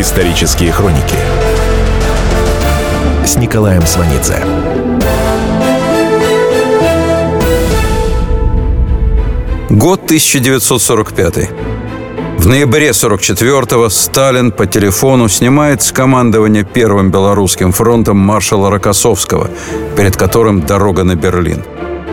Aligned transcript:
Исторические 0.00 0.70
хроники 0.70 1.16
с 3.26 3.34
Николаем 3.34 3.82
Сванидзе. 3.84 4.44
Год 9.68 10.04
1945. 10.04 11.50
В 12.38 12.46
ноябре 12.46 12.90
44-го 12.90 13.88
Сталин 13.88 14.52
по 14.52 14.66
телефону 14.66 15.28
снимает 15.28 15.82
с 15.82 15.90
командования 15.90 16.62
Первым 16.62 17.10
Белорусским 17.10 17.72
фронтом 17.72 18.18
маршала 18.18 18.70
Рокоссовского, 18.70 19.50
перед 19.96 20.16
которым 20.16 20.60
дорога 20.60 21.02
на 21.02 21.16
Берлин. 21.16 21.64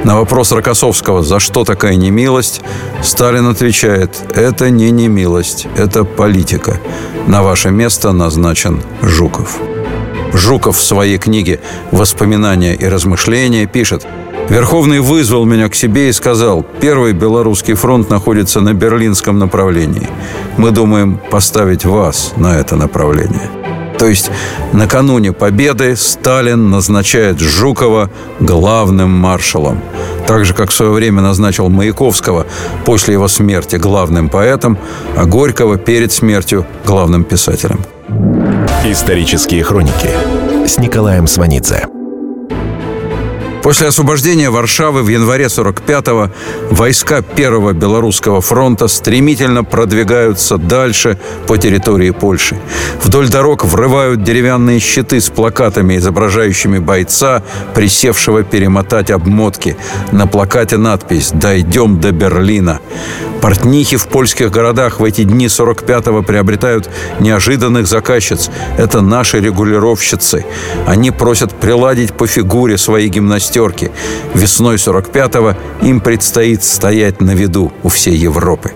На 0.05 0.15
вопрос 0.15 0.51
Рокоссовского 0.51 1.23
«За 1.23 1.39
что 1.39 1.63
такая 1.63 1.95
немилость?» 1.95 2.61
Сталин 3.01 3.47
отвечает 3.47 4.11
«Это 4.35 4.69
не 4.69 4.91
немилость, 4.91 5.65
это 5.75 6.03
политика. 6.03 6.79
На 7.25 7.41
ваше 7.41 7.71
место 7.71 8.11
назначен 8.11 8.83
Жуков». 9.01 9.57
Жуков 10.31 10.77
в 10.77 10.83
своей 10.83 11.17
книге 11.17 11.59
«Воспоминания 11.89 12.75
и 12.75 12.85
размышления» 12.85 13.65
пишет– 13.65 14.05
Верховный 14.49 14.99
вызвал 14.99 15.43
меня 15.45 15.69
к 15.69 15.75
себе 15.75 16.09
и 16.09 16.11
сказал, 16.11 16.63
первый 16.79 17.13
белорусский 17.13 17.73
фронт 17.73 18.11
находится 18.11 18.61
на 18.61 18.73
берлинском 18.73 19.39
направлении. 19.39 20.07
Мы 20.57 20.69
думаем 20.69 21.19
поставить 21.31 21.83
вас 21.83 22.33
на 22.37 22.55
это 22.55 22.75
направление. 22.75 23.49
То 23.97 24.07
есть 24.07 24.29
накануне 24.73 25.31
победы 25.31 25.95
Сталин 25.95 26.69
назначает 26.69 27.39
Жукова 27.39 28.09
главным 28.39 29.09
маршалом. 29.09 29.81
Так 30.27 30.45
же, 30.45 30.53
как 30.53 30.69
в 30.69 30.73
свое 30.73 30.91
время 30.91 31.21
назначил 31.21 31.69
Маяковского 31.69 32.45
после 32.85 33.13
его 33.13 33.27
смерти 33.27 33.77
главным 33.77 34.29
поэтом, 34.29 34.77
а 35.15 35.25
Горького 35.25 35.77
перед 35.77 36.11
смертью 36.11 36.65
главным 36.85 37.23
писателем. 37.23 37.79
Исторические 38.83 39.63
хроники 39.63 40.09
с 40.67 40.77
Николаем 40.77 41.27
Сванидзе. 41.27 41.94
После 43.65 43.87
освобождения 43.87 44.51
Варшавы 44.51 45.01
в 45.01 45.07
январе 45.07 45.45
45-го 45.45 46.29
войска 46.69 47.23
Первого 47.23 47.73
Белорусского 47.73 48.39
фронта 48.39 48.87
стремительно 48.87 49.63
продвигаются 49.63 50.59
дальше 50.59 51.17
по 51.47 51.57
территории 51.57 52.11
Польши. 52.11 52.59
Вдоль 53.03 53.27
дорог 53.27 53.65
врывают 53.65 54.21
деревянные 54.21 54.79
щиты 54.79 55.19
с 55.19 55.31
плакатами, 55.31 55.97
изображающими 55.97 56.77
бойца, 56.77 57.41
присевшего 57.73 58.43
перемотать 58.43 59.09
обмотки. 59.09 59.75
На 60.11 60.27
плакате 60.27 60.77
надпись 60.77 61.31
«Дойдем 61.33 61.99
до 61.99 62.11
Берлина». 62.11 62.81
Портнихи 63.45 63.97
в 63.97 64.07
польских 64.07 64.49
городах 64.49 64.99
в 64.99 65.03
эти 65.03 65.23
дни 65.23 65.45
45-го 65.45 66.23
приобретают 66.23 66.89
неожиданных 67.19 67.85
заказчиц. 67.85 68.49
Это 68.75 69.01
наши 69.01 69.39
регулировщицы. 69.39 70.45
Они 70.87 71.11
просят 71.11 71.53
приладить 71.53 72.13
по 72.13 72.25
фигуре 72.25 72.79
свои 72.79 73.07
гимнастерки. 73.55 73.91
Весной 74.33 74.75
45-го 74.75 75.55
им 75.85 75.99
предстоит 76.01 76.63
стоять 76.63 77.21
на 77.21 77.31
виду 77.31 77.71
у 77.83 77.89
всей 77.89 78.15
Европы. 78.15 78.73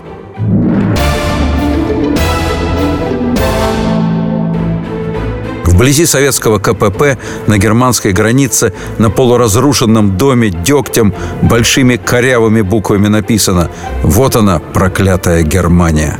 Вблизи 5.64 6.04
советского 6.04 6.58
КПП 6.58 7.18
на 7.46 7.58
германской 7.58 8.12
границе 8.12 8.72
на 8.98 9.08
полуразрушенном 9.10 10.18
доме 10.18 10.50
дегтем 10.50 11.14
большими 11.42 11.96
корявыми 11.96 12.60
буквами 12.60 13.08
написано 13.08 13.70
«Вот 14.02 14.36
она, 14.36 14.58
проклятая 14.58 15.42
Германия». 15.42 16.18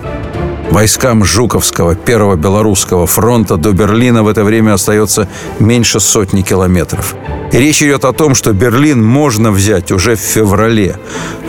Войскам 0.70 1.24
Жуковского 1.24 1.96
Первого 1.96 2.36
Белорусского 2.36 3.08
фронта 3.08 3.56
до 3.56 3.72
Берлина 3.72 4.22
в 4.22 4.28
это 4.28 4.44
время 4.44 4.74
остается 4.74 5.26
меньше 5.58 5.98
сотни 5.98 6.42
километров. 6.42 7.16
И 7.52 7.58
речь 7.58 7.82
идет 7.82 8.04
о 8.04 8.12
том, 8.12 8.36
что 8.36 8.53
Берлин 8.53 9.04
можно 9.04 9.50
взять 9.50 9.91
уже 9.91 10.14
в 10.14 10.20
феврале. 10.20 10.97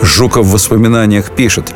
Жуков 0.02 0.48
в 0.48 0.52
воспоминаниях 0.54 1.30
пишет. 1.32 1.72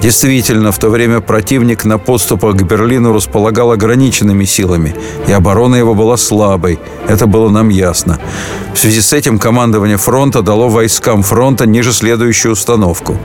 Действительно, 0.00 0.72
в 0.72 0.78
то 0.78 0.88
время 0.88 1.20
противник 1.20 1.84
на 1.84 1.98
подступах 1.98 2.56
к 2.56 2.62
Берлину 2.62 3.12
располагал 3.12 3.72
ограниченными 3.72 4.44
силами, 4.44 4.94
и 5.28 5.32
оборона 5.32 5.76
его 5.76 5.94
была 5.94 6.16
слабой. 6.16 6.78
Это 7.06 7.26
было 7.26 7.50
нам 7.50 7.68
ясно. 7.68 8.18
В 8.74 8.78
связи 8.78 9.02
с 9.02 9.12
этим 9.12 9.38
командование 9.38 9.98
фронта 9.98 10.40
дало 10.40 10.68
войскам 10.68 11.22
фронта 11.22 11.66
ниже 11.66 11.92
следующую 11.92 12.52
установку. 12.52 13.18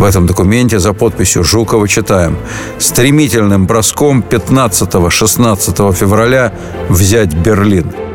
В 0.00 0.04
этом 0.04 0.26
документе 0.26 0.78
за 0.78 0.94
подписью 0.94 1.44
Жукова 1.44 1.86
читаем 1.86 2.38
«Стремительным 2.78 3.66
броском 3.66 4.24
15-16 4.26 5.94
февраля 5.94 6.54
взять 6.88 7.34
Берлин». 7.34 8.09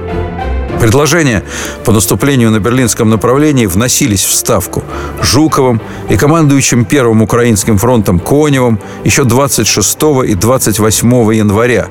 Предложения 0.85 1.43
по 1.83 1.91
наступлению 1.91 2.51
на 2.51 2.59
берлинском 2.59 3.09
направлении 3.09 3.65
вносились 3.65 4.23
в 4.23 4.35
Ставку 4.35 4.83
Жуковым 5.19 5.81
и 6.11 6.15
командующим 6.15 6.85
Первым 6.85 7.23
Украинским 7.23 7.79
фронтом 7.79 8.19
Коневым 8.19 8.79
еще 9.03 9.23
26 9.23 9.97
и 10.27 10.35
28 10.35 11.33
января 11.33 11.87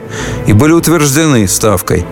и 0.47 0.53
были 0.53 0.71
утверждены 0.71 1.49
Ставкой. 1.49 2.07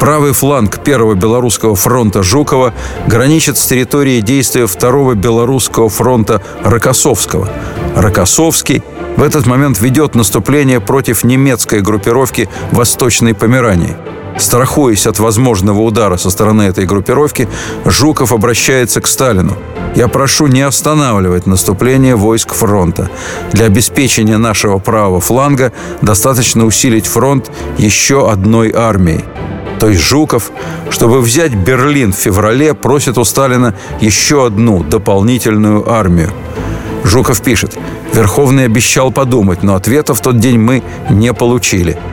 Правый 0.00 0.32
фланг 0.32 0.82
Первого 0.82 1.12
Белорусского 1.12 1.76
фронта 1.76 2.22
Жукова 2.22 2.72
граничит 3.06 3.58
с 3.58 3.66
территорией 3.66 4.22
действия 4.22 4.66
Второго 4.66 5.12
Белорусского 5.12 5.90
фронта 5.90 6.40
Рокоссовского. 6.64 7.50
Рокоссовский 7.94 8.82
в 9.18 9.22
этот 9.22 9.44
момент 9.44 9.78
ведет 9.82 10.14
наступление 10.14 10.80
против 10.80 11.24
немецкой 11.24 11.82
группировки 11.82 12.48
Восточной 12.70 13.34
Померании– 13.34 13.98
Страхуясь 14.38 15.06
от 15.06 15.18
возможного 15.18 15.82
удара 15.82 16.16
со 16.16 16.30
стороны 16.30 16.62
этой 16.62 16.86
группировки, 16.86 17.48
Жуков 17.84 18.32
обращается 18.32 19.00
к 19.00 19.06
Сталину. 19.06 19.56
«Я 19.94 20.08
прошу 20.08 20.46
не 20.46 20.62
останавливать 20.62 21.46
наступление 21.46 22.16
войск 22.16 22.54
фронта. 22.54 23.10
Для 23.52 23.66
обеспечения 23.66 24.38
нашего 24.38 24.78
правого 24.78 25.20
фланга 25.20 25.72
достаточно 26.00 26.64
усилить 26.64 27.06
фронт 27.06 27.50
еще 27.76 28.30
одной 28.30 28.72
армией». 28.74 29.24
То 29.78 29.88
есть 29.88 30.00
Жуков, 30.00 30.50
чтобы 30.90 31.20
взять 31.20 31.54
Берлин 31.54 32.12
в 32.12 32.16
феврале, 32.16 32.72
просит 32.72 33.18
у 33.18 33.24
Сталина 33.24 33.74
еще 34.00 34.46
одну 34.46 34.82
дополнительную 34.84 35.90
армию. 35.90 36.30
Жуков 37.04 37.42
пишет, 37.42 37.76
Верховный 38.14 38.64
обещал 38.64 39.10
подумать, 39.10 39.62
но 39.62 39.74
ответа 39.74 40.14
в 40.14 40.20
тот 40.20 40.38
день 40.38 40.58
мы 40.58 40.82
не 41.10 41.34
получили– 41.34 41.98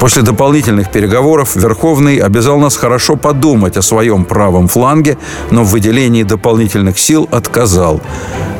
После 0.00 0.22
дополнительных 0.22 0.90
переговоров 0.90 1.56
Верховный 1.56 2.16
обязал 2.16 2.58
нас 2.58 2.76
хорошо 2.78 3.16
подумать 3.16 3.76
о 3.76 3.82
своем 3.82 4.24
правом 4.24 4.66
фланге, 4.66 5.18
но 5.50 5.62
в 5.62 5.68
выделении 5.72 6.22
дополнительных 6.22 6.98
сил 6.98 7.28
отказал. 7.30 8.00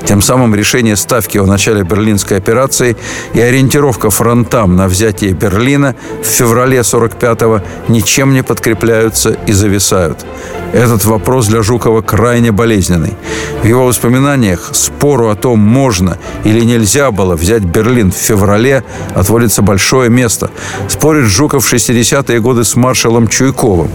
Тем 0.05 0.23
самым 0.23 0.55
решение 0.55 0.97
ставки 0.97 1.39
о 1.39 1.47
начале 1.47 1.83
берлинской 1.83 2.37
операции 2.37 2.97
и 3.35 3.41
ориентировка 3.41 4.11
фронтам 4.11 4.77
на 4.77 4.89
взятие 4.89 5.33
Берлина 5.33 5.95
в 6.23 6.27
феврале 6.27 6.79
45-го 6.79 7.63
ничем 7.89 8.33
не 8.33 8.43
подкрепляются 8.43 9.37
и 9.47 9.53
зависают. 9.53 10.25
Этот 10.73 11.05
вопрос 11.05 11.47
для 11.49 11.63
Жукова 11.63 12.01
крайне 12.01 12.53
болезненный. 12.53 13.15
В 13.63 13.67
его 13.67 13.87
воспоминаниях 13.87 14.71
спору 14.73 15.29
о 15.29 15.37
том, 15.37 15.59
можно 15.59 16.19
или 16.45 16.65
нельзя 16.65 17.11
было 17.11 17.37
взять 17.37 17.63
Берлин 17.63 18.13
в 18.13 18.17
феврале, 18.17 18.85
отводится 19.15 19.63
большое 19.63 20.11
место. 20.11 20.51
Спорит 20.89 21.27
Жуков 21.27 21.65
в 21.65 21.73
60-е 21.73 22.41
годы 22.41 22.65
с 22.65 22.77
маршалом 22.77 23.29
Чуйковым. 23.29 23.91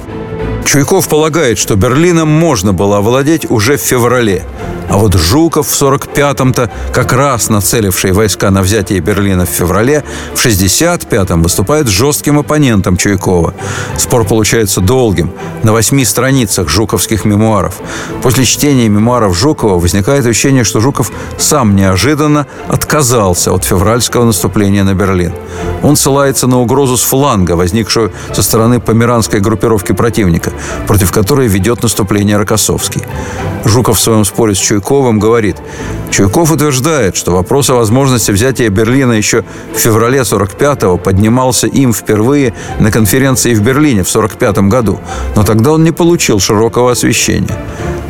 Чуйков 0.66 1.08
полагает, 1.08 1.58
что 1.58 1.76
Берлином 1.76 2.28
можно 2.28 2.74
было 2.74 2.98
овладеть 2.98 3.50
уже 3.50 3.78
в 3.78 3.82
феврале. 3.82 4.44
А 4.90 4.98
вот 4.98 5.16
Жуков 5.16 5.68
в 5.68 5.82
45-м-то, 5.82 6.70
как 6.94 7.12
раз 7.12 7.50
нацеливший 7.50 8.12
войска 8.12 8.52
на 8.52 8.62
взятие 8.62 9.00
Берлина 9.00 9.46
в 9.46 9.50
феврале, 9.50 10.04
в 10.34 10.46
65-м 10.46 11.42
выступает 11.42 11.88
жестким 11.88 12.40
оппонентом 12.40 12.96
Чуйкова. 12.96 13.54
Спор 13.98 14.26
получается 14.26 14.82
долгим, 14.82 15.32
на 15.64 15.74
восьми 15.74 16.06
страницах 16.06 16.70
жуковских 16.70 17.26
мемуаров. 17.26 17.76
После 18.22 18.46
чтения 18.46 18.88
мемуаров 18.88 19.38
Жукова 19.38 19.80
возникает 19.80 20.26
ощущение, 20.26 20.64
что 20.64 20.80
Жуков 20.80 21.12
сам 21.38 21.76
неожиданно 21.76 22.48
отказался 22.68 23.52
от 23.52 23.64
февральского 23.64 24.26
наступления 24.26 24.84
на 24.84 24.94
Берлин. 24.94 25.34
Он 25.82 25.96
ссылается 25.96 26.48
на 26.48 26.60
угрозу 26.60 26.96
с 26.96 27.04
фланга, 27.04 27.54
возникшую 27.54 28.12
со 28.34 28.44
стороны 28.44 28.80
померанской 28.80 29.40
группировки 29.40 29.92
противника, 29.94 30.52
против 30.88 31.12
которой 31.12 31.48
ведет 31.48 31.84
наступление 31.84 32.38
Рокоссовский. 32.38 33.02
Жуков 33.66 33.98
в 33.98 34.02
своем 34.02 34.26
споре 34.26 34.54
с 34.54 34.60
Чуйковым 34.60 34.75
Чуйковым 34.76 35.20
говорит, 35.20 35.56
Чуйков 36.12 36.52
утверждает, 36.52 37.16
что 37.16 37.32
вопрос 37.32 37.70
о 37.70 37.76
возможности 37.76 38.32
взятия 38.32 38.70
Берлина 38.70 39.14
еще 39.14 39.46
в 39.74 39.80
феврале 39.80 40.20
45-го 40.20 40.98
поднимался 40.98 41.68
им 41.68 41.94
впервые 41.94 42.54
на 42.80 42.92
конференции 42.92 43.54
в 43.54 43.62
Берлине 43.62 44.04
в 44.04 44.10
45 44.10 44.58
году, 44.68 45.00
но 45.36 45.44
тогда 45.44 45.72
он 45.72 45.86
не 45.86 45.92
получил 45.92 46.42
широкого 46.42 46.92
освещения. 46.92 47.58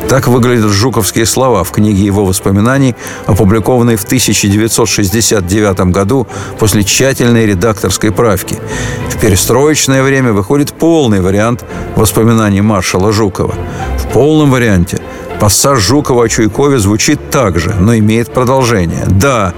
Так 0.08 0.28
выглядят 0.28 0.70
жуковские 0.70 1.26
слова 1.26 1.64
в 1.64 1.70
книге 1.72 2.04
его 2.04 2.24
воспоминаний, 2.24 2.94
опубликованной 3.26 3.96
в 3.96 4.04
1969 4.04 5.92
году 5.92 6.26
после 6.58 6.84
тщательной 6.84 7.46
редакторской 7.46 8.12
правки. 8.12 8.56
В 9.08 9.18
перестроечное 9.18 10.02
время 10.04 10.32
выходит 10.32 10.72
полный 10.72 11.20
вариант 11.20 11.64
воспоминаний 11.96 12.60
маршала 12.60 13.12
Жукова. 13.12 13.54
В 13.98 14.12
полном 14.12 14.52
варианте 14.52 15.00
Пассаж 15.40 15.80
Жукова 15.80 16.24
о 16.24 16.28
Чуйкове 16.28 16.78
звучит 16.78 17.30
так 17.30 17.58
же, 17.58 17.74
но 17.78 17.96
имеет 17.96 18.32
продолжение. 18.32 19.04
Да, 19.06 19.52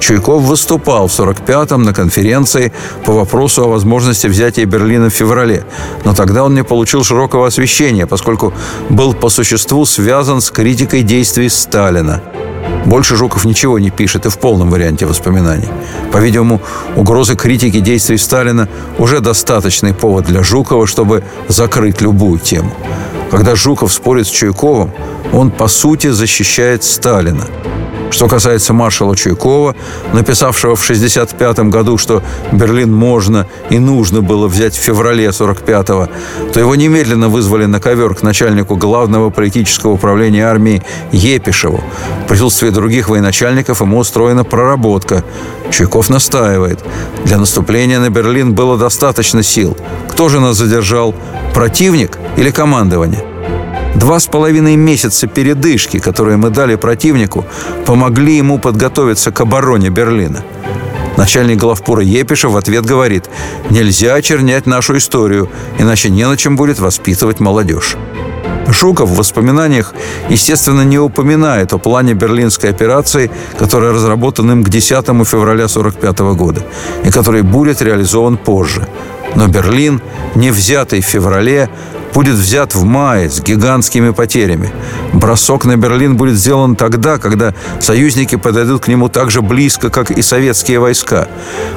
Чуйков 0.00 0.42
выступал 0.42 1.06
в 1.06 1.12
45-м 1.12 1.82
на 1.84 1.94
конференции 1.94 2.72
по 3.04 3.12
вопросу 3.12 3.64
о 3.64 3.68
возможности 3.68 4.26
взятия 4.26 4.66
Берлина 4.66 5.08
в 5.08 5.14
феврале, 5.14 5.64
но 6.04 6.14
тогда 6.14 6.42
он 6.42 6.54
не 6.54 6.64
получил 6.64 7.04
широкого 7.04 7.46
освещения, 7.46 8.06
поскольку 8.06 8.52
был 8.88 9.14
по 9.14 9.28
существу 9.28 9.84
связан 9.86 10.40
с 10.40 10.50
критикой 10.50 11.02
действий 11.02 11.48
Сталина. 11.48 12.20
Больше 12.86 13.14
Жуков 13.14 13.44
ничего 13.44 13.78
не 13.78 13.90
пишет 13.90 14.26
и 14.26 14.30
в 14.30 14.38
полном 14.38 14.70
варианте 14.70 15.06
воспоминаний. 15.06 15.68
По-видимому, 16.12 16.60
угрозы 16.96 17.36
критики 17.36 17.78
действий 17.78 18.18
Сталина 18.18 18.68
уже 18.98 19.20
достаточный 19.20 19.94
повод 19.94 20.24
для 20.24 20.42
Жукова, 20.42 20.86
чтобы 20.86 21.22
закрыть 21.46 22.00
любую 22.00 22.40
тему. 22.40 22.72
Когда 23.30 23.54
Жуков 23.54 23.92
спорит 23.92 24.26
с 24.26 24.30
Чуйковым, 24.30 24.90
он, 25.32 25.50
по 25.50 25.68
сути, 25.68 26.08
защищает 26.08 26.82
Сталина. 26.82 27.46
Что 28.10 28.28
касается 28.28 28.72
маршала 28.72 29.14
Чуйкова, 29.14 29.76
написавшего 30.12 30.74
в 30.74 30.82
1965 30.82 31.70
году, 31.70 31.96
что 31.96 32.22
Берлин 32.52 32.92
можно 32.92 33.46
и 33.70 33.78
нужно 33.78 34.20
было 34.20 34.48
взять 34.48 34.74
в 34.74 34.80
феврале 34.80 35.28
45-го, 35.28 36.08
то 36.52 36.60
его 36.60 36.74
немедленно 36.74 37.28
вызвали 37.28 37.66
на 37.66 37.80
ковер 37.80 38.14
к 38.14 38.22
начальнику 38.22 38.76
главного 38.76 39.30
политического 39.30 39.92
управления 39.92 40.46
армии 40.46 40.82
Епишеву. 41.12 41.82
В 42.24 42.28
присутствии 42.28 42.70
других 42.70 43.08
военачальников 43.08 43.80
ему 43.80 43.98
устроена 43.98 44.44
проработка. 44.44 45.24
Чуйков 45.70 46.10
настаивает. 46.10 46.80
Для 47.24 47.38
наступления 47.38 48.00
на 48.00 48.10
Берлин 48.10 48.54
было 48.54 48.76
достаточно 48.76 49.42
сил. 49.42 49.76
Кто 50.08 50.28
же 50.28 50.40
нас 50.40 50.56
задержал? 50.56 51.14
Противник 51.54 52.18
или 52.36 52.50
командование? 52.50 53.29
Два 53.94 54.20
с 54.20 54.26
половиной 54.26 54.76
месяца 54.76 55.26
передышки, 55.26 55.98
которые 55.98 56.36
мы 56.36 56.50
дали 56.50 56.76
противнику, 56.76 57.44
помогли 57.86 58.36
ему 58.36 58.58
подготовиться 58.58 59.30
к 59.32 59.40
обороне 59.40 59.90
Берлина. 59.90 60.42
Начальник 61.16 61.58
главпура 61.58 62.02
Епишев 62.02 62.52
в 62.52 62.56
ответ 62.56 62.86
говорит, 62.86 63.28
нельзя 63.68 64.14
очернять 64.14 64.66
нашу 64.66 64.96
историю, 64.96 65.50
иначе 65.78 66.08
не 66.08 66.26
на 66.26 66.36
чем 66.36 66.56
будет 66.56 66.78
воспитывать 66.78 67.40
молодежь. 67.40 67.96
Жуков 68.68 69.10
в 69.10 69.16
воспоминаниях, 69.16 69.94
естественно, 70.28 70.82
не 70.82 70.98
упоминает 70.98 71.72
о 71.72 71.78
плане 71.78 72.14
Берлинской 72.14 72.70
операции, 72.70 73.30
который 73.58 73.92
разработан 73.92 74.50
им 74.52 74.64
к 74.64 74.68
10 74.68 75.06
февраля 75.26 75.64
1945 75.64 76.18
года 76.36 76.62
и 77.04 77.10
который 77.10 77.42
будет 77.42 77.82
реализован 77.82 78.36
позже. 78.36 78.86
Но 79.34 79.48
Берлин, 79.48 80.00
не 80.34 80.50
взятый 80.50 81.00
в 81.00 81.06
феврале, 81.06 81.68
будет 82.14 82.34
взят 82.34 82.74
в 82.74 82.84
мае 82.84 83.30
с 83.30 83.40
гигантскими 83.40 84.10
потерями. 84.10 84.72
Бросок 85.12 85.64
на 85.64 85.76
Берлин 85.76 86.16
будет 86.16 86.36
сделан 86.36 86.76
тогда, 86.76 87.18
когда 87.18 87.54
союзники 87.80 88.36
подойдут 88.36 88.84
к 88.84 88.88
нему 88.88 89.08
так 89.08 89.30
же 89.30 89.42
близко, 89.42 89.90
как 89.90 90.10
и 90.10 90.22
советские 90.22 90.78
войска. 90.78 91.28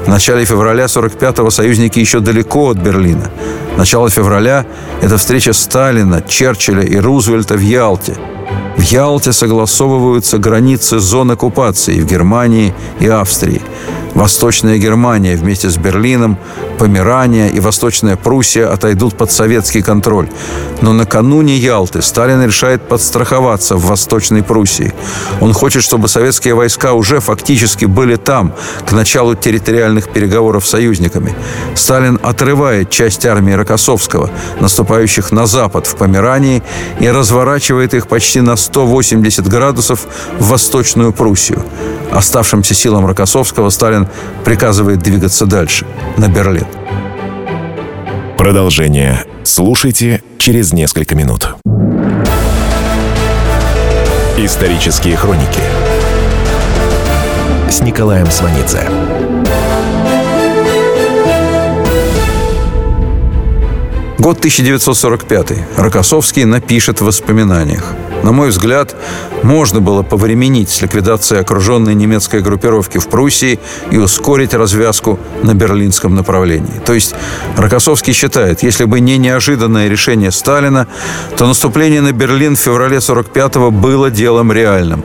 В 0.06 0.10
начале 0.10 0.46
февраля 0.46 0.86
45-го 0.86 1.50
союзники 1.50 2.00
еще 2.00 2.20
далеко 2.20 2.70
от 2.70 2.78
Берлина. 2.78 3.30
Начало 3.78 4.10
февраля– 4.10 4.66
это 5.02 5.18
встреча 5.18 5.54
Сталина, 5.54 6.22
Черчилля 6.22 6.84
и 6.84 6.98
Рузвельта 6.98 7.56
в 7.56 7.62
Ялте. 7.62 8.18
В 8.78 8.82
Ялте 8.82 9.34
согласовываются 9.34 10.38
границы 10.38 11.00
зон 11.00 11.32
оккупации 11.32 12.00
в 12.00 12.06
Германии 12.06 12.74
и 13.00 13.08
Австрии. 13.08 13.62
Восточная 14.14 14.78
Германия 14.78 15.36
вместе 15.36 15.70
с 15.70 15.78
Берлином, 15.78 16.38
Померания 16.78 17.48
и 17.48 17.60
Восточная 17.60 18.16
Пруссия 18.16 18.72
отойдут 18.72 19.18
под 19.18 19.32
советский 19.32 19.82
контроль. 19.82 20.30
Но 20.82 20.94
накануне 20.94 21.58
Ялты 21.58 22.02
Сталин 22.02 22.44
решает 22.44 22.88
подстраховаться 22.88 23.76
в 23.76 23.86
Восточной 23.86 24.44
Пруссии. 24.44 24.94
Он 25.42 25.54
хочет, 25.54 25.84
чтобы 25.84 26.08
советские 26.08 26.54
войска 26.54 26.94
уже 26.94 27.20
фактически 27.20 27.86
были 27.86 28.16
там, 28.16 28.54
к 28.86 28.92
началу 28.92 29.36
территориальных 29.36 30.10
переговоров 30.10 30.66
с 30.66 30.70
союзниками. 30.70 31.36
Сталин 31.76 32.20
отрывает 32.22 32.90
часть 32.90 33.26
армии 33.26 33.54
Рокоссовского, 33.54 34.30
наступающих 34.60 35.32
на 35.32 35.46
запад 35.46 35.88
в 35.88 35.96
Померании, 35.96 36.64
и 37.00 37.08
разворачивает 37.10 37.94
их 37.94 38.08
почти 38.08 38.42
на 38.42 38.56
180 38.56 39.48
градусов 39.48 40.08
в 40.40 40.50
Восточную 40.50 41.14
Пруссию. 41.14 41.64
Оставшимся 42.12 42.76
силам 42.76 43.06
Рокоссовского 43.08 43.70
Сталин 43.70 44.03
приказывает 44.44 45.00
двигаться 45.00 45.46
дальше, 45.46 45.86
на 46.18 46.28
Берлин. 46.28 46.68
Продолжение 48.38 49.26
слушайте 49.44 50.22
через 50.38 50.74
несколько 50.74 51.16
минут. 51.16 51.56
Исторические 54.38 55.16
хроники 55.16 55.62
с 57.70 57.82
Николаем 57.82 58.30
Сванидзе. 58.30 58.88
Год 64.20 64.38
1945. 64.38 65.78
Рокоссовский 65.78 66.46
напишет 66.46 67.02
в 67.02 67.06
воспоминаниях. 67.06 67.94
На 68.24 68.32
мой 68.32 68.50
взгляд, 68.50 68.96
можно 69.44 69.82
было 69.82 70.02
повременить 70.02 70.70
с 70.70 70.82
ликвидацией 70.82 71.42
окруженной 71.42 71.94
немецкой 71.94 72.42
группировки 72.42 72.98
в 72.98 73.08
Пруссии 73.10 73.60
и 73.92 73.98
ускорить 73.98 74.54
развязку 74.54 75.20
на 75.44 75.54
берлинском 75.54 76.16
направлении. 76.16 76.82
То 76.86 76.94
есть 76.94 77.14
Рокоссовский 77.58 78.14
считает, 78.14 78.64
если 78.64 78.86
бы 78.86 79.02
не 79.02 79.18
неожиданное 79.18 79.90
решение 79.90 80.32
Сталина, 80.32 80.88
то 81.38 81.46
наступление 81.46 82.02
на 82.02 82.14
Берлин 82.14 82.56
в 82.56 82.60
феврале 82.60 82.98
45-го 82.98 83.72
было 83.72 84.10
делом 84.10 84.52
реальным. 84.52 85.04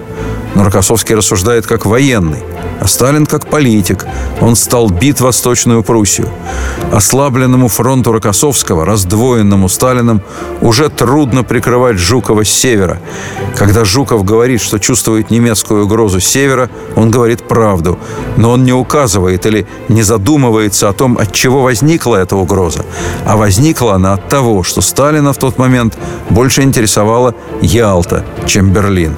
Но 0.58 0.64
Рокоссовский 0.64 1.14
рассуждает 1.14 1.68
как 1.68 1.86
военный– 1.86 2.42
а 2.80 2.86
Сталин 2.86 3.26
как 3.26 3.48
политик. 3.48 4.06
Он 4.40 4.54
стал 4.54 4.88
бит 4.88 5.20
Восточную 5.20 5.82
Пруссию. 5.82 6.28
Ослабленному 6.92 7.68
фронту 7.68 8.12
Рокоссовского, 8.12 8.84
раздвоенному 8.84 9.68
Сталином, 9.68 10.22
уже 10.60 10.88
трудно 10.88 11.42
прикрывать 11.42 11.98
Жукова 11.98 12.44
с 12.44 12.48
севера. 12.48 12.98
Когда 13.56 13.84
Жуков 13.84 14.24
говорит, 14.24 14.60
что 14.60 14.78
чувствует 14.78 15.30
немецкую 15.30 15.84
угрозу 15.84 16.20
с 16.20 16.24
севера, 16.24 16.70
он 16.94 17.10
говорит 17.10 17.48
правду. 17.48 17.98
Но 18.36 18.52
он 18.52 18.64
не 18.64 18.72
указывает 18.72 19.44
или 19.46 19.66
не 19.88 20.02
задумывается 20.02 20.88
о 20.88 20.92
том, 20.92 21.18
от 21.18 21.32
чего 21.32 21.62
возникла 21.62 22.16
эта 22.16 22.36
угроза. 22.36 22.84
А 23.26 23.36
возникла 23.36 23.94
она 23.94 24.14
от 24.14 24.28
того, 24.28 24.62
что 24.62 24.80
Сталина 24.82 25.32
в 25.32 25.38
тот 25.38 25.58
момент 25.58 25.98
больше 26.30 26.62
интересовала 26.62 27.34
Ялта, 27.60 28.24
чем 28.46 28.72
Берлин. 28.72 29.16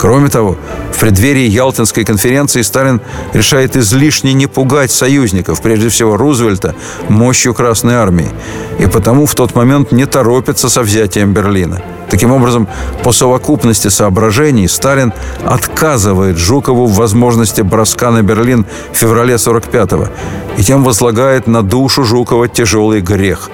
Кроме 0.00 0.30
того, 0.30 0.56
в 0.94 0.98
преддверии 0.98 1.46
Ялтинской 1.46 2.04
конференции 2.04 2.62
Сталин 2.62 3.02
решает 3.34 3.76
излишне 3.76 4.32
не 4.32 4.46
пугать 4.46 4.90
союзников, 4.90 5.60
прежде 5.60 5.90
всего 5.90 6.16
Рузвельта, 6.16 6.74
мощью 7.10 7.52
Красной 7.52 7.96
Армии. 7.96 8.30
И 8.78 8.86
потому 8.86 9.26
в 9.26 9.34
тот 9.34 9.54
момент 9.54 9.92
не 9.92 10.06
торопится 10.06 10.70
со 10.70 10.80
взятием 10.80 11.34
Берлина. 11.34 11.82
Таким 12.08 12.32
образом, 12.32 12.66
по 13.04 13.12
совокупности 13.12 13.88
соображений 13.88 14.68
Сталин 14.68 15.12
отказывает 15.44 16.38
Жукову 16.38 16.86
в 16.86 16.94
возможности 16.94 17.60
броска 17.60 18.10
на 18.10 18.22
Берлин 18.22 18.64
в 18.92 18.96
феврале 18.96 19.34
45-го 19.34 20.08
и 20.56 20.62
тем 20.62 20.82
возлагает 20.82 21.46
на 21.46 21.62
душу 21.62 22.04
Жукова 22.04 22.48
тяжелый 22.48 23.02
грех. 23.02 23.50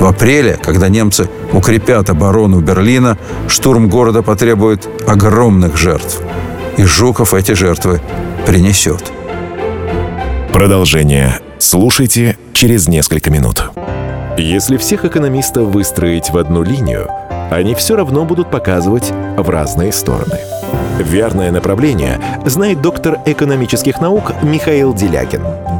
В 0.00 0.06
апреле, 0.06 0.56
когда 0.60 0.88
немцы 0.88 1.28
укрепят 1.52 2.08
оборону 2.08 2.60
Берлина, 2.60 3.18
штурм 3.48 3.90
города 3.90 4.22
потребует 4.22 4.88
огромных 5.06 5.76
жертв. 5.76 6.22
И 6.78 6.84
Жуков 6.84 7.34
эти 7.34 7.52
жертвы 7.52 8.00
принесет. 8.46 9.12
Продолжение 10.54 11.38
слушайте 11.58 12.38
через 12.54 12.88
несколько 12.88 13.30
минут. 13.30 13.70
Если 14.38 14.78
всех 14.78 15.04
экономистов 15.04 15.68
выстроить 15.68 16.30
в 16.30 16.38
одну 16.38 16.62
линию, 16.62 17.06
они 17.50 17.74
все 17.74 17.94
равно 17.94 18.24
будут 18.24 18.50
показывать 18.50 19.12
в 19.36 19.50
разные 19.50 19.92
стороны. 19.92 20.40
Верное 20.98 21.50
направление 21.50 22.18
знает 22.46 22.80
доктор 22.80 23.18
экономических 23.26 24.00
наук 24.00 24.32
Михаил 24.42 24.94
Делягин– 24.94 25.42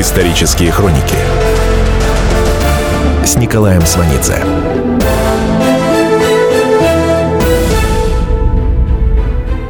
Исторические 0.00 0.70
хроники 0.70 1.16
с 3.24 3.34
Николаем 3.34 3.84
Сванидзе. 3.84 4.44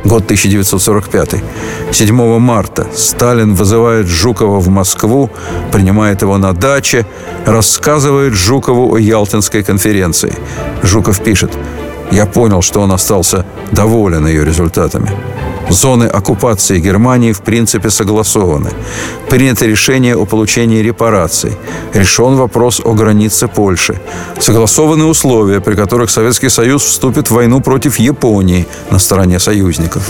Год 0.04 0.24
1945. 0.24 1.42
7 1.92 2.38
марта 2.38 2.86
Сталин 2.94 3.54
вызывает 3.54 4.06
Жукова 4.06 4.60
в 4.60 4.68
Москву, 4.68 5.30
принимает 5.72 6.20
его 6.20 6.36
на 6.36 6.52
даче, 6.52 7.06
рассказывает 7.46 8.34
Жукову 8.34 8.96
о 8.96 8.98
Ялтинской 8.98 9.62
конференции. 9.62 10.34
Жуков 10.82 11.24
пишет, 11.24 11.56
«Я 12.10 12.26
понял, 12.26 12.60
что 12.60 12.80
он 12.82 12.92
остался 12.92 13.46
доволен 13.72 14.26
ее 14.26 14.44
результатами. 14.44 15.10
Зоны 15.70 16.04
оккупации 16.04 16.80
Германии 16.80 17.32
в 17.32 17.40
принципе 17.40 17.90
согласованы. 17.90 18.70
Принято 19.28 19.66
решение 19.66 20.16
о 20.16 20.24
получении 20.24 20.82
репараций. 20.82 21.52
Решен 21.94 22.36
вопрос 22.36 22.80
о 22.84 22.94
границе 22.94 23.48
Польши. 23.48 24.00
Согласованы 24.40 25.04
условия, 25.04 25.60
при 25.60 25.74
которых 25.74 26.10
Советский 26.10 26.48
Союз 26.48 26.82
вступит 26.82 27.30
в 27.30 27.34
войну 27.34 27.60
против 27.60 27.98
Японии 27.98 28.66
на 28.90 28.98
стороне 28.98 29.38
союзников. 29.38 30.02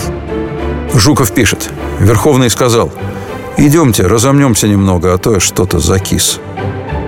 Жуков 0.93 1.31
пишет. 1.31 1.69
Верховный 1.99 2.49
сказал, 2.49 2.91
идемте, 3.57 4.07
разомнемся 4.07 4.67
немного, 4.67 5.13
а 5.13 5.17
то 5.17 5.33
я 5.33 5.39
что-то 5.39 5.79
закис. 5.79 6.39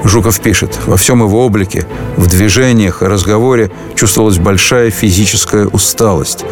Жуков 0.04 0.40
пишет, 0.40 0.80
во 0.88 0.98
всем 0.98 1.22
его 1.22 1.46
облике, 1.46 1.86
в 2.18 2.28
движениях 2.28 3.04
и 3.04 3.06
разговоре 3.06 3.70
чувствовалась 3.96 4.40
большая 4.40 4.90
физическая 4.90 5.68
усталость. 5.68 6.44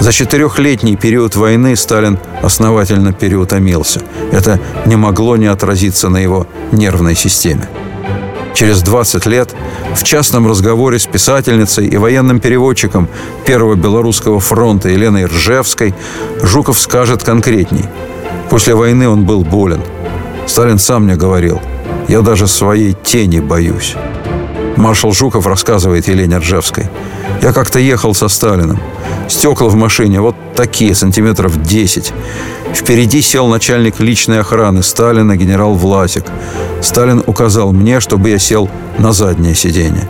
За 0.00 0.12
четырехлетний 0.12 0.96
период 0.96 1.36
войны 1.36 1.76
Сталин 1.76 2.18
основательно 2.42 3.12
переутомился. 3.12 4.00
Это 4.32 4.58
не 4.86 4.96
могло 4.96 5.36
не 5.36 5.46
отразиться 5.46 6.08
на 6.08 6.16
его 6.16 6.46
нервной 6.72 7.14
системе. 7.14 7.68
Через 8.54 8.80
20 8.80 9.26
лет 9.26 9.54
в 9.94 10.02
частном 10.02 10.48
разговоре 10.48 10.98
с 10.98 11.06
писательницей 11.06 11.86
и 11.86 11.98
военным 11.98 12.40
переводчиком 12.40 13.08
Первого 13.44 13.74
Белорусского 13.74 14.40
фронта 14.40 14.88
Еленой 14.88 15.26
Ржевской 15.26 15.94
Жуков 16.42 16.80
скажет 16.80 17.22
конкретней. 17.22 17.84
После 18.48 18.74
войны 18.74 19.06
он 19.08 19.26
был 19.26 19.44
болен. 19.44 19.82
Сталин 20.46 20.78
сам 20.78 21.04
мне 21.04 21.16
говорил– 21.16 21.60
я 22.08 22.20
даже 22.20 22.46
своей 22.46 22.92
тени 22.92 23.40
боюсь. 23.40 23.96
Маршал 24.76 25.12
Жуков 25.12 25.46
рассказывает 25.46 26.08
Елене 26.08 26.38
Ржевской. 26.38 26.88
Я 27.42 27.52
как-то 27.52 27.78
ехал 27.78 28.14
со 28.14 28.28
Сталиным. 28.28 28.78
Стекла 29.28 29.68
в 29.68 29.74
машине 29.74 30.20
вот 30.20 30.36
такие, 30.54 30.94
сантиметров 30.94 31.62
10. 31.62 32.12
Впереди 32.74 33.22
сел 33.22 33.48
начальник 33.48 34.00
личной 34.00 34.40
охраны 34.40 34.82
Сталина, 34.82 35.36
генерал 35.36 35.74
Власик. 35.74 36.24
Сталин 36.82 37.22
указал 37.26 37.72
мне, 37.72 38.00
чтобы 38.00 38.30
я 38.30 38.38
сел 38.38 38.68
на 38.98 39.12
заднее 39.12 39.54
сиденье. 39.54 40.08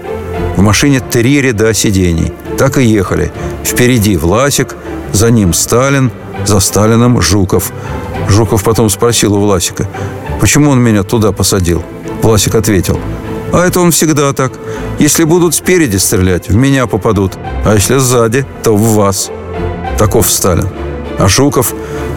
В 0.57 0.62
машине 0.62 1.00
три 1.00 1.41
ряда 1.41 1.73
сидений. 1.75 2.33
Так 2.59 2.79
и 2.79 2.85
ехали. 2.85 3.33
Впереди 3.65 4.17
Власик, 4.17 4.75
за 5.12 5.31
ним 5.31 5.53
Сталин, 5.53 6.11
за 6.45 6.61
Сталином 6.61 7.21
Жуков. 7.21 7.73
Жуков 8.29 8.65
потом 8.65 8.91
спросил 8.91 9.35
у 9.35 9.41
Власика, 9.41 9.87
почему 10.40 10.71
он 10.71 10.81
меня 10.81 11.02
туда 11.02 11.33
посадил? 11.33 11.83
Власик 12.23 12.55
ответил, 12.55 12.99
а 13.52 13.64
это 13.64 13.81
он 13.81 13.90
всегда 13.90 14.33
так. 14.33 14.52
Если 14.99 15.25
будут 15.25 15.55
спереди 15.55 15.97
стрелять, 15.97 16.49
в 16.49 16.57
меня 16.57 16.87
попадут, 16.87 17.38
а 17.64 17.75
если 17.75 17.99
сзади, 17.99 18.45
то 18.62 18.76
в 18.76 18.95
вас. 18.95 19.31
Таков 19.99 20.31
Сталин. 20.31 20.69
А 21.19 21.28
Жуков 21.28 21.75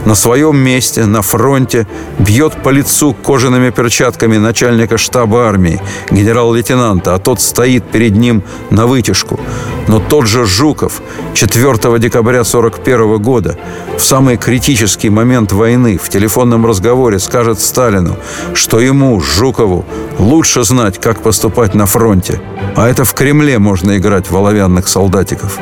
на 0.09 0.15
своем 0.15 0.57
месте, 0.57 1.05
на 1.05 1.21
фронте, 1.21 1.85
бьет 2.17 2.63
по 2.63 2.69
лицу 2.69 3.13
кожаными 3.13 3.69
перчатками 3.69 4.37
начальника 4.37 4.97
штаба 4.97 5.47
армии, 5.47 5.79
генерал-лейтенанта, 6.09 7.13
а 7.13 7.19
тот 7.19 7.39
стоит 7.39 7.83
перед 7.91 8.15
ним 8.15 8.41
на 8.71 8.87
вытяжку. 8.87 9.39
Но 9.87 9.99
тот 9.99 10.25
же 10.25 10.45
Жуков 10.45 11.03
4 11.35 11.99
декабря 11.99 12.41
1941 12.41 13.17
года 13.21 13.57
в 13.97 14.03
самый 14.03 14.37
критический 14.37 15.11
момент 15.11 15.51
войны 15.51 15.99
в 15.99 16.09
телефонном 16.09 16.65
разговоре 16.65 17.19
скажет 17.19 17.59
Сталину, 17.59 18.15
что 18.53 18.79
ему, 18.79 19.19
Жукову, 19.21 19.85
лучше 20.17 20.63
знать, 20.63 20.99
как 20.99 21.21
поступать 21.21 21.75
на 21.75 21.85
фронте. 21.85 22.41
А 22.75 22.87
это 22.87 23.03
в 23.03 23.13
Кремле 23.13 23.59
можно 23.59 23.97
играть 23.97 24.31
в 24.31 24.35
оловянных 24.35 24.87
солдатиков. 24.87 25.59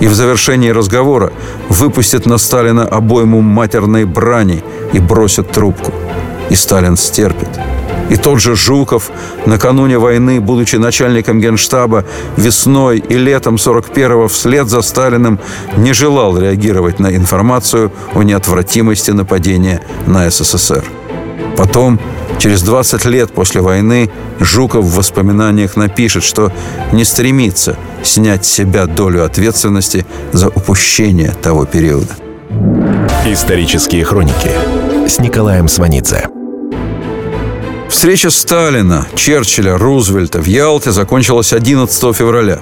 И 0.00 0.06
в 0.08 0.14
завершении 0.14 0.70
разговора 0.70 1.32
выпустит 1.68 2.26
на 2.26 2.38
Сталина 2.38 2.84
обойму 2.84 3.40
матерной 3.90 4.04
брани 4.04 4.62
и 4.92 5.00
бросит 5.00 5.50
трубку. 5.50 5.92
И 6.50 6.54
Сталин 6.54 6.96
стерпит. 6.96 7.48
И 8.10 8.16
тот 8.16 8.40
же 8.40 8.56
Жуков, 8.56 9.10
накануне 9.46 9.98
войны, 9.98 10.40
будучи 10.40 10.76
начальником 10.76 11.40
генштаба, 11.40 12.04
весной 12.36 12.98
и 12.98 13.18
летом 13.18 13.54
41-го 13.54 14.26
вслед 14.26 14.68
за 14.68 14.82
Сталиным 14.82 15.38
не 15.76 15.92
желал 15.92 16.38
реагировать 16.38 17.00
на 17.00 17.14
информацию 17.14 17.92
о 18.14 18.22
неотвратимости 18.22 19.12
нападения 19.12 19.80
на 20.06 20.28
СССР. 20.30 20.84
Потом, 21.56 22.00
через 22.38 22.62
20 22.62 23.04
лет 23.04 23.30
после 23.32 23.60
войны, 23.60 24.10
Жуков 24.40 24.84
в 24.84 24.96
воспоминаниях 24.96 25.76
напишет, 25.76 26.24
что 26.24 26.50
не 26.92 27.04
стремится 27.04 27.76
снять 28.02 28.44
с 28.44 28.50
себя 28.50 28.86
долю 28.86 29.24
ответственности 29.24 30.04
за 30.32 30.48
упущение 30.48 31.32
того 31.42 31.64
периода. 31.64 32.29
Исторические 33.26 34.02
хроники 34.02 34.50
с 35.06 35.18
Николаем 35.18 35.68
Сванидзе. 35.68 36.28
Встреча 37.90 38.30
Сталина, 38.30 39.06
Черчилля, 39.14 39.76
Рузвельта 39.76 40.40
в 40.40 40.46
Ялте 40.46 40.90
закончилась 40.90 41.52
11 41.52 42.16
февраля. 42.16 42.60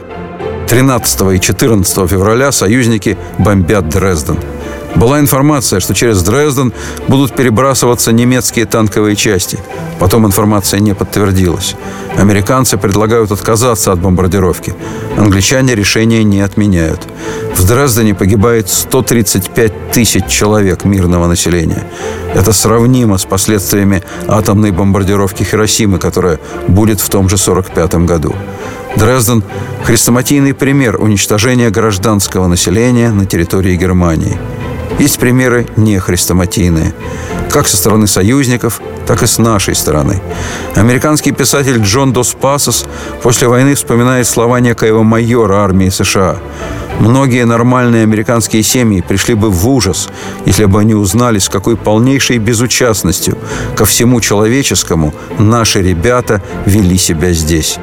13 0.68 1.36
и 1.36 1.40
14 1.40 2.10
февраля 2.10 2.50
союзники 2.50 3.16
бомбят 3.38 3.88
Дрезден. 3.88 4.36
Была 4.98 5.20
информация, 5.20 5.78
что 5.78 5.94
через 5.94 6.22
Дрезден 6.24 6.72
будут 7.06 7.32
перебрасываться 7.32 8.10
немецкие 8.10 8.66
танковые 8.66 9.14
части. 9.14 9.60
Потом 10.00 10.26
информация 10.26 10.80
не 10.80 10.92
подтвердилась. 10.92 11.76
Американцы 12.16 12.76
предлагают 12.76 13.30
отказаться 13.30 13.92
от 13.92 14.00
бомбардировки. 14.00 14.74
Англичане 15.16 15.76
решение 15.76 16.24
не 16.24 16.40
отменяют. 16.40 17.06
В 17.54 17.64
Дрездене 17.64 18.12
погибает 18.16 18.68
135 18.68 19.92
тысяч 19.92 20.26
человек 20.26 20.84
мирного 20.84 21.28
населения. 21.28 21.84
Это 22.34 22.52
сравнимо 22.52 23.18
с 23.18 23.24
последствиями 23.24 24.02
атомной 24.26 24.72
бомбардировки 24.72 25.44
Хиросимы, 25.44 25.98
которая 25.98 26.40
будет 26.66 27.00
в 27.00 27.08
том 27.08 27.28
же 27.28 27.36
1945 27.36 28.04
году. 28.04 28.34
Дрезден– 28.96 29.44
хрестоматийный 29.84 30.54
пример 30.54 31.00
уничтожения 31.00 31.70
гражданского 31.70 32.48
населения 32.48 33.10
на 33.12 33.26
территории 33.26 33.76
Германии. 33.76 34.36
Есть 34.98 35.18
примеры 35.18 35.66
не 35.76 35.98
хрестоматийные, 35.98 36.92
как 37.50 37.68
со 37.68 37.76
стороны 37.76 38.06
союзников, 38.06 38.80
так 39.06 39.22
и 39.22 39.26
с 39.26 39.38
нашей 39.38 39.74
стороны. 39.74 40.20
Американский 40.74 41.32
писатель 41.32 41.78
Джон 41.78 42.12
Дос 42.12 42.34
Пасос 42.34 42.84
после 43.22 43.48
войны 43.48 43.74
вспоминает 43.74 44.26
слова 44.26 44.60
некоего 44.60 45.02
майора 45.02 45.56
армии 45.56 45.88
США. 45.88 46.36
Многие 46.98 47.44
нормальные 47.46 48.02
американские 48.02 48.64
семьи 48.64 49.00
пришли 49.00 49.34
бы 49.34 49.50
в 49.50 49.68
ужас, 49.68 50.08
если 50.46 50.64
бы 50.64 50.80
они 50.80 50.94
узнали, 50.94 51.38
с 51.38 51.48
какой 51.48 51.76
полнейшей 51.76 52.38
безучастностью 52.38 53.38
ко 53.76 53.84
всему 53.84 54.20
человеческому 54.20 55.14
наши 55.38 55.80
ребята 55.80 56.42
вели 56.66 56.98
себя 56.98 57.32
здесь. 57.32 57.78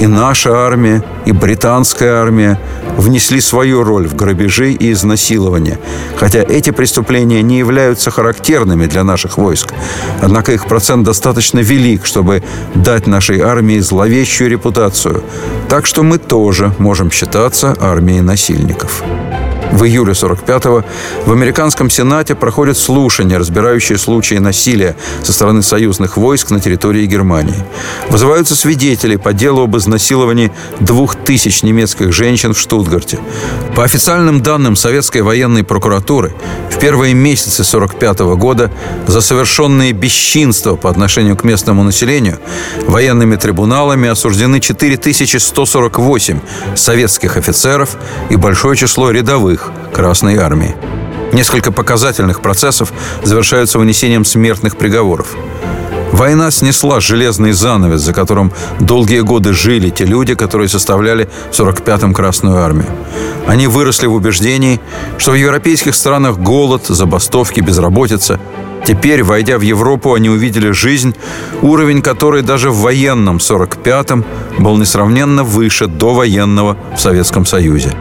И 0.00 0.06
наша 0.06 0.52
армия, 0.66 1.04
и 1.26 1.32
британская 1.32 2.22
армия 2.22 2.58
внесли 2.96 3.40
свою 3.40 3.84
роль 3.84 4.08
в 4.08 4.16
грабежи 4.16 4.72
и 4.72 4.92
изнасилования, 4.92 5.78
хотя 6.16 6.40
эти 6.40 6.70
преступления 6.70 7.42
не 7.42 7.58
являются 7.58 8.10
характерными 8.10 8.86
для 8.86 9.04
наших 9.04 9.36
войск. 9.36 9.74
Однако 10.22 10.52
их 10.52 10.66
процент 10.66 11.04
достаточно 11.04 11.58
велик, 11.58 12.06
чтобы 12.06 12.42
дать 12.74 13.06
нашей 13.06 13.40
армии 13.40 13.78
зловещую 13.80 14.48
репутацию. 14.50 15.22
Так 15.68 15.86
что 15.86 16.02
мы 16.02 16.18
тоже 16.18 16.72
можем 16.78 17.10
считаться 17.10 17.76
армией 17.78 18.22
насильников. 18.22 19.02
В 19.72 19.84
июле 19.84 20.12
45-го 20.12 20.84
в 21.26 21.32
американском 21.32 21.90
Сенате 21.90 22.34
проходят 22.34 22.76
слушания, 22.76 23.38
разбирающие 23.38 23.98
случаи 23.98 24.34
насилия 24.34 24.96
со 25.22 25.32
стороны 25.32 25.62
союзных 25.62 26.16
войск 26.16 26.50
на 26.50 26.60
территории 26.60 27.06
Германии. 27.06 27.64
Вызываются 28.08 28.56
свидетели 28.56 29.16
по 29.16 29.32
делу 29.32 29.62
об 29.62 29.76
изнасиловании 29.76 30.50
двух 30.80 31.14
тысяч 31.14 31.62
немецких 31.62 32.12
женщин 32.12 32.52
в 32.52 32.58
Штутгарте. 32.58 33.20
По 33.76 33.84
официальным 33.84 34.42
данным 34.42 34.74
советской 34.74 35.22
военной 35.22 35.62
прокуратуры, 35.62 36.32
в 36.70 36.78
первые 36.78 37.14
месяцы 37.14 37.62
45 37.62 38.20
-го 38.20 38.36
года 38.36 38.70
за 39.06 39.20
совершенные 39.20 39.92
бесчинства 39.92 40.76
по 40.76 40.90
отношению 40.90 41.36
к 41.36 41.44
местному 41.44 41.84
населению 41.84 42.38
военными 42.86 43.36
трибуналами 43.36 44.08
осуждены 44.08 44.60
4148 44.60 46.40
советских 46.74 47.36
офицеров 47.36 47.96
и 48.30 48.36
большое 48.36 48.76
число 48.76 49.10
рядовых 49.10 49.59
Красной 49.92 50.36
Армии. 50.36 50.74
Несколько 51.32 51.70
показательных 51.72 52.40
процессов 52.40 52.92
завершаются 53.22 53.78
вынесением 53.78 54.24
смертных 54.24 54.76
приговоров. 54.76 55.36
Война 56.12 56.50
снесла 56.50 57.00
железный 57.00 57.52
занавес, 57.52 58.00
за 58.00 58.12
которым 58.12 58.52
долгие 58.80 59.20
годы 59.20 59.52
жили 59.52 59.90
те 59.90 60.04
люди, 60.04 60.34
которые 60.34 60.68
составляли 60.68 61.30
в 61.50 61.58
45-м 61.58 62.12
Красную 62.12 62.58
Армию. 62.58 62.88
Они 63.46 63.66
выросли 63.68 64.06
в 64.06 64.14
убеждении, 64.14 64.80
что 65.18 65.32
в 65.32 65.36
европейских 65.36 65.94
странах 65.94 66.38
голод, 66.38 66.86
забастовки, 66.86 67.60
безработица. 67.60 68.40
Теперь, 68.86 69.22
войдя 69.22 69.56
в 69.56 69.62
Европу, 69.62 70.14
они 70.14 70.28
увидели 70.28 70.72
жизнь, 70.72 71.14
уровень 71.62 72.02
которой 72.02 72.42
даже 72.42 72.70
в 72.70 72.80
военном 72.80 73.36
45-м 73.36 74.24
был 74.58 74.76
несравненно 74.76 75.44
выше 75.44 75.86
до 75.86 76.12
военного 76.12 76.76
в 76.96 77.00
Советском 77.00 77.46
Союзе. 77.46 77.94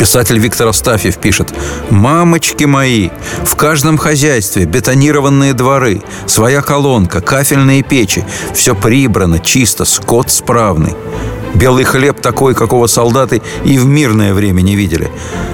Писатель 0.00 0.38
Виктор 0.38 0.66
Астафьев 0.66 1.18
пишет 1.18 1.52
«Мамочки 1.90 2.64
мои, 2.64 3.10
в 3.44 3.54
каждом 3.54 3.98
хозяйстве 3.98 4.64
бетонированные 4.64 5.52
дворы, 5.52 6.00
своя 6.24 6.62
колонка, 6.62 7.20
кафельные 7.20 7.82
печи, 7.82 8.24
все 8.54 8.74
прибрано, 8.74 9.40
чисто, 9.40 9.84
скот 9.84 10.30
справный». 10.30 10.94
Белый 11.54 11.84
хлеб 11.84 12.18
такой, 12.22 12.54
какого 12.54 12.86
солдаты 12.86 13.42
и 13.66 13.76
в 13.76 13.84
мирное 13.84 14.32
время 14.32 14.62
не 14.62 14.74
видели. 14.74 15.10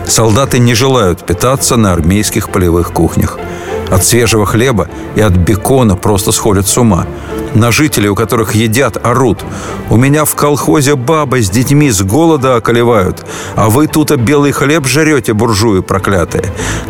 Солдаты 0.07 0.61
не 0.61 0.75
желают 0.75 1.26
питаться 1.26 1.75
на 1.76 1.93
армейских 1.93 2.50
полевых 2.50 2.93
кухнях. 2.93 3.41
От 3.90 4.05
свежего 4.05 4.47
хлеба 4.47 4.88
и 5.14 5.21
от 5.21 5.33
бекона 5.33 5.97
просто 5.97 6.33
сходят 6.33 6.66
с 6.66 6.76
ума. 6.76 7.07
На 7.55 7.71
жителей, 7.71 8.09
у 8.09 8.14
которых 8.14 8.55
едят, 8.55 8.99
орут. 9.05 9.45
У 9.90 9.97
меня 9.97 10.25
в 10.25 10.35
колхозе 10.35 10.97
бабы 10.97 11.40
с 11.43 11.49
детьми 11.49 11.90
с 11.90 12.02
голода 12.02 12.57
околевают, 12.57 13.25
а 13.55 13.71
вы 13.71 13.87
тут 13.87 14.14
белый 14.16 14.52
хлеб 14.52 14.87
жрете, 14.87 15.33
буржуи 15.33 15.81
проклятые. 15.81 16.45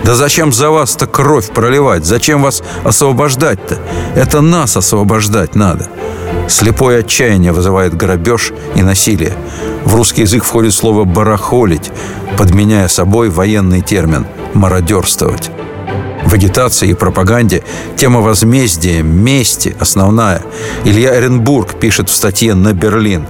Да 0.05 0.15
зачем 0.15 0.53
за 0.53 0.71
вас-то 0.71 1.07
кровь 1.07 1.51
проливать? 1.51 2.05
Зачем 2.05 2.43
вас 2.43 2.63
освобождать-то? 2.85 3.79
Это 4.15 4.41
нас 4.41 4.77
освобождать 4.77 5.55
надо. 5.55 5.89
Слепое 6.49 7.01
отчаяние 7.01 7.53
вызывает 7.53 7.97
грабеж 7.97 8.53
и 8.75 8.83
насилие. 8.83 9.35
В 9.85 9.95
русский 9.95 10.23
язык 10.23 10.45
входит 10.45 10.75
слово 10.75 11.05
«барахолить», 11.05 11.93
подменяя 12.39 12.89
собой 12.89 13.29
военный 13.31 13.83
термин 13.83 14.27
«мародерствовать». 14.55 15.51
В 16.27 16.35
агитации 16.35 16.89
и 16.89 16.95
пропаганде 16.95 17.63
тема 17.97 18.21
возмездия, 18.21 19.01
мести 19.03 19.77
основная. 19.79 20.43
Илья 20.85 21.17
Эренбург 21.17 21.79
пишет 21.79 22.09
в 22.09 22.15
статье 22.15 22.55
на 22.55 22.73
Берлин 22.73 23.27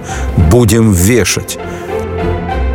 «Будем 0.49 0.91
вешать». 0.91 1.59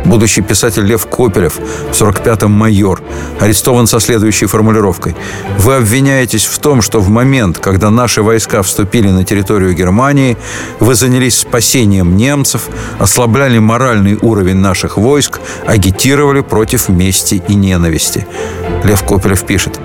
Будущий 0.05 0.41
писатель 0.41 0.85
Лев 0.85 1.07
Копелев 1.07 1.55
в 1.55 1.91
45-м 1.91 2.51
майор 2.51 3.01
арестован 3.39 3.85
со 3.87 3.99
следующей 3.99 4.45
формулировкой. 4.45 5.15
Вы 5.57 5.75
обвиняетесь 5.75 6.45
в 6.45 6.57
том, 6.59 6.81
что 6.81 6.99
в 6.99 7.09
момент, 7.09 7.57
когда 7.57 7.89
наши 7.89 8.21
войска 8.21 8.61
вступили 8.61 9.09
на 9.09 9.25
территорию 9.25 9.73
Германии, 9.73 10.37
вы 10.79 10.95
занялись 10.95 11.39
спасением 11.39 12.15
немцев, 12.15 12.67
ослабляли 12.99 13.59
моральный 13.59 14.17
уровень 14.21 14.57
наших 14.57 14.97
войск, 14.97 15.39
агитировали 15.65 16.41
против 16.41 16.89
мести 16.89 17.41
и 17.47 17.55
ненависти. 17.55 18.25
Лев 18.83 19.03
Копелев 19.03 19.45
пишет. 19.45 19.79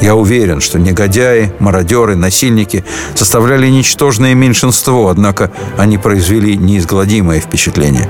Я 0.00 0.16
уверен, 0.16 0.60
что 0.60 0.78
негодяи, 0.78 1.52
мародеры, 1.58 2.16
насильники 2.16 2.84
составляли 3.14 3.68
ничтожное 3.68 4.34
меньшинство, 4.34 5.08
однако 5.08 5.50
они 5.78 5.98
произвели 5.98 6.56
неизгладимое 6.56 7.40
впечатление. 7.40 8.08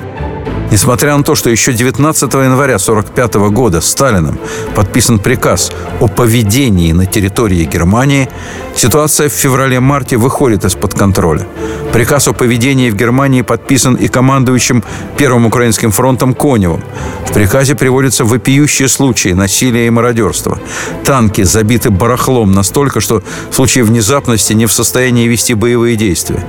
Несмотря 0.74 1.16
на 1.16 1.22
то, 1.22 1.36
что 1.36 1.50
еще 1.50 1.72
19 1.72 2.22
января 2.34 2.74
1945 2.74 3.34
года 3.52 3.80
Сталином 3.80 4.40
подписан 4.74 5.20
приказ 5.20 5.70
о 6.00 6.08
поведении 6.08 6.90
на 6.90 7.06
территории 7.06 7.62
Германии, 7.62 8.28
ситуация 8.74 9.28
в 9.28 9.32
феврале-марте 9.32 10.16
выходит 10.16 10.64
из-под 10.64 10.94
контроля. 10.94 11.46
Приказ 11.92 12.26
о 12.26 12.32
поведении 12.32 12.90
в 12.90 12.96
Германии 12.96 13.42
подписан 13.42 13.94
и 13.94 14.08
командующим 14.08 14.82
Первым 15.16 15.46
Украинским 15.46 15.92
фронтом 15.92 16.34
Коневым. 16.34 16.82
В 17.28 17.32
приказе 17.32 17.76
приводятся 17.76 18.24
вопиющие 18.24 18.88
случаи 18.88 19.28
насилия 19.28 19.86
и 19.86 19.90
мародерства. 19.90 20.58
Танки 21.04 21.44
забиты 21.44 21.90
барахлом 21.90 22.50
настолько, 22.50 22.98
что 22.98 23.22
в 23.48 23.54
случае 23.54 23.84
внезапности 23.84 24.54
не 24.54 24.66
в 24.66 24.72
состоянии 24.72 25.28
вести 25.28 25.54
боевые 25.54 25.94
действия. 25.94 26.44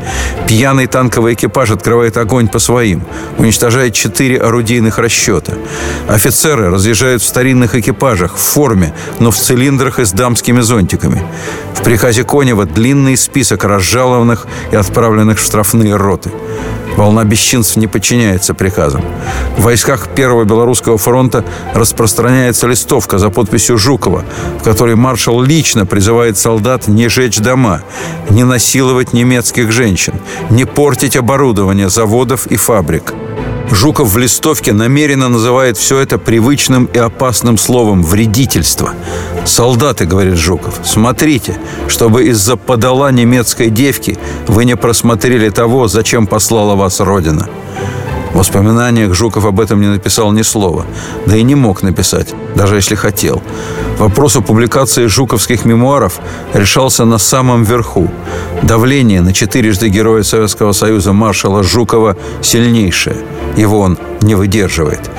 Пьяный 0.48 0.88
танковый 0.88 1.36
экипаж 1.36 1.70
открывает 1.70 2.18
огонь 2.18 2.48
по 2.48 2.58
своим, 2.58 3.04
уничтожает 3.38 3.94
четыре 4.16 4.38
орудийных 4.38 4.98
расчета. 4.98 5.56
Офицеры 6.08 6.70
разъезжают 6.70 7.22
в 7.22 7.26
старинных 7.26 7.76
экипажах, 7.76 8.38
в 8.38 8.40
форме, 8.40 8.94
но 9.20 9.30
в 9.30 9.36
цилиндрах 9.36 10.00
и 10.00 10.06
с 10.06 10.14
дамскими 10.14 10.62
зонтиками. 10.62 11.22
В 11.74 11.84
приказе 11.84 12.24
Конева 12.24 12.66
длинный 12.66 13.18
список 13.18 13.66
разжалованных 13.66 14.48
и 14.72 14.78
отправленных 14.78 15.38
в 15.38 15.44
штрафные 15.44 15.98
роты. 15.98 16.32
Волна 16.96 17.26
бесчинств 17.26 17.76
не 17.76 17.88
подчиняется 17.88 18.54
приказам. 18.54 19.04
В 19.58 19.64
войсках 19.64 20.08
Первого 20.16 20.46
Белорусского 20.46 20.98
фронта 20.98 21.44
распространяется 21.74 22.68
листовка 22.68 23.18
за 23.18 23.30
подписью 23.30 23.78
Жукова, 23.78 24.24
в 24.62 24.64
которой 24.64 24.96
маршал 24.96 25.42
лично 25.42 25.86
призывает 25.86 26.38
солдат 26.38 26.88
не 26.88 27.10
жечь 27.10 27.40
дома, 27.40 27.82
не 28.30 28.46
насиловать 28.46 29.12
немецких 29.12 29.74
женщин, 29.74 30.14
не 30.50 30.64
портить 30.64 31.18
оборудование 31.18 31.90
заводов 31.90 32.48
и 32.48 32.56
фабрик– 32.56 33.14
Жуков 33.76 34.14
в 34.14 34.18
листовке 34.18 34.72
намеренно 34.72 35.28
называет 35.28 35.78
все 35.78 36.00
это 36.00 36.18
привычным 36.18 36.86
и 36.86 36.98
опасным 36.98 37.58
словом 37.58 38.04
«вредительство». 38.04 38.94
«Солдаты»,— 39.46 40.06
говорит 40.08 40.36
Жуков,— 40.36 40.80
«смотрите, 40.86 41.58
чтобы 41.90 42.24
из-за 42.28 42.56
подала 42.56 43.12
немецкой 43.12 43.70
девки 43.70 44.18
вы 44.48 44.64
не 44.64 44.78
просмотрели 44.78 45.50
того, 45.50 45.90
зачем 45.90 46.26
послала 46.26 46.76
вас 46.76 47.02
Родина». 47.02 47.50
В 48.36 48.38
воспоминаниях 48.38 49.14
Жуков 49.14 49.46
об 49.46 49.62
этом 49.62 49.80
не 49.80 49.88
написал 49.88 50.34
ни 50.34 50.42
слова, 50.42 50.86
да 51.26 51.38
и 51.38 51.44
не 51.44 51.56
мог 51.56 51.84
написать, 51.84 52.36
даже 52.54 52.76
если 52.76 52.94
хотел. 52.96 53.42
Вопрос 53.98 54.36
о 54.36 54.42
публикации 54.42 55.08
жуковских 55.08 55.64
мемуаров 55.64 56.20
решался 56.54 57.06
на 57.06 57.18
самом 57.18 57.64
верху. 57.64 58.12
Давление 58.62 59.22
на 59.22 59.32
четырежды 59.32 59.88
Героя 59.88 60.24
Советского 60.24 60.74
Союза 60.74 61.14
маршала 61.14 61.64
Жукова 61.64 62.18
сильнейшее. 62.42 63.16
Его 63.56 63.80
он 63.80 63.98
не 64.22 64.36
выдерживает 64.36 65.10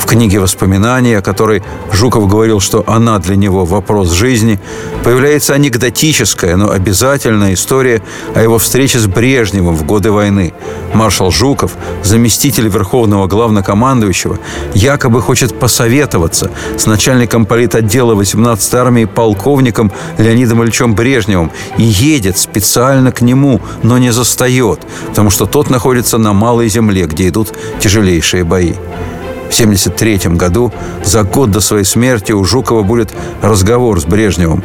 в 0.00 0.06
книге 0.06 0.40
воспоминаний, 0.40 1.14
о 1.14 1.22
которой 1.22 1.62
Жуков 1.92 2.26
говорил, 2.26 2.58
что 2.58 2.82
она 2.86 3.18
для 3.18 3.36
него 3.36 3.64
вопрос 3.66 4.10
жизни, 4.12 4.58
появляется 5.04 5.54
анекдотическая, 5.54 6.56
но 6.56 6.70
обязательная 6.70 7.52
история 7.52 8.02
о 8.34 8.42
его 8.42 8.58
встрече 8.58 8.98
с 8.98 9.06
Брежневым 9.06 9.76
в 9.76 9.84
годы 9.84 10.10
войны. 10.10 10.54
Маршал 10.94 11.30
Жуков, 11.30 11.72
заместитель 12.02 12.68
верховного 12.68 13.26
главнокомандующего, 13.26 14.38
якобы 14.74 15.20
хочет 15.20 15.58
посоветоваться 15.58 16.50
с 16.76 16.86
начальником 16.86 17.44
политотдела 17.44 18.14
18-й 18.14 18.78
армии 18.78 19.04
полковником 19.04 19.92
Леонидом 20.18 20.62
Ильичем 20.62 20.94
Брежневым 20.94 21.52
и 21.76 21.82
едет 21.82 22.38
специально 22.38 23.12
к 23.12 23.20
нему, 23.20 23.60
но 23.82 23.98
не 23.98 24.12
застает, 24.12 24.80
потому 25.08 25.28
что 25.30 25.44
тот 25.44 25.68
находится 25.68 26.16
на 26.16 26.32
малой 26.32 26.68
земле, 26.68 27.04
где 27.04 27.28
идут 27.28 27.52
тяжелейшие 27.80 28.44
бои. 28.44 28.72
В 29.50 29.52
1973 29.52 30.36
году, 30.36 30.72
за 31.02 31.24
год 31.24 31.50
до 31.50 31.60
своей 31.60 31.84
смерти, 31.84 32.30
у 32.30 32.44
Жукова 32.44 32.84
будет 32.84 33.12
разговор 33.42 34.00
с 34.00 34.04
Брежневым. 34.04 34.62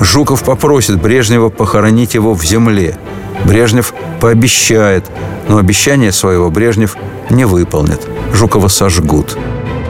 Жуков 0.00 0.42
попросит 0.42 1.00
Брежнева 1.00 1.50
похоронить 1.50 2.14
его 2.14 2.34
в 2.34 2.44
земле. 2.44 2.98
Брежнев 3.44 3.94
пообещает, 4.20 5.04
но 5.48 5.58
обещание 5.58 6.10
своего 6.10 6.50
Брежнев 6.50 6.96
не 7.30 7.44
выполнит. 7.44 8.00
Жукова 8.32 8.66
сожгут. 8.66 9.38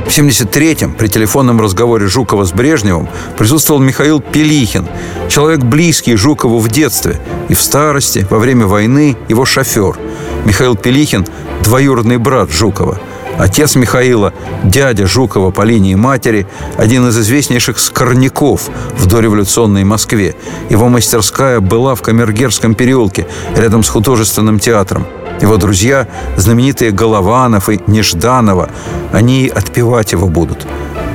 В 0.07 0.09
1973-м 0.09 0.92
при 0.92 1.09
телефонном 1.09 1.62
разговоре 1.62 2.07
Жукова 2.07 2.44
с 2.44 2.52
Брежневым 2.52 3.09
присутствовал 3.38 3.80
Михаил 3.80 4.20
Пелихин, 4.20 4.87
человек 5.30 5.61
близкий 5.61 6.16
Жукову 6.16 6.59
в 6.59 6.68
детстве 6.68 7.18
и 7.48 7.54
в 7.54 7.62
старости, 7.62 8.26
во 8.28 8.38
время 8.38 8.66
войны 8.66 9.16
его 9.28 9.46
шофер. 9.46 9.96
Михаил 10.44 10.76
Пелихин– 10.76 11.26
двоюродный 11.64 12.18
брат 12.18 12.50
Жукова– 12.50 13.00
Отец 13.38 13.75
Михаила, 13.75 14.33
дядя 14.62 15.07
Жукова 15.07 15.51
по 15.51 15.62
линии 15.62 15.94
матери, 15.94 16.47
один 16.77 17.09
из 17.09 17.18
известнейших 17.18 17.79
скорняков 17.79 18.70
в 18.97 19.07
дореволюционной 19.07 19.85
Москве. 19.85 20.37
Его 20.70 20.88
мастерская 20.88 21.61
была 21.61 21.94
в 21.94 22.03
Камергерском 22.03 22.75
переулке, 22.75 23.27
рядом 23.57 23.83
с 23.83 23.88
художественным 23.88 24.59
театром. 24.59 25.07
Его 25.40 25.57
друзья, 25.57 26.07
знаменитые 26.37 26.92
Голованов 26.92 27.68
и 27.68 27.81
Нежданова, 27.87 28.70
они 29.12 29.51
отпевать 29.55 30.12
его 30.12 30.29
будут. 30.29 30.66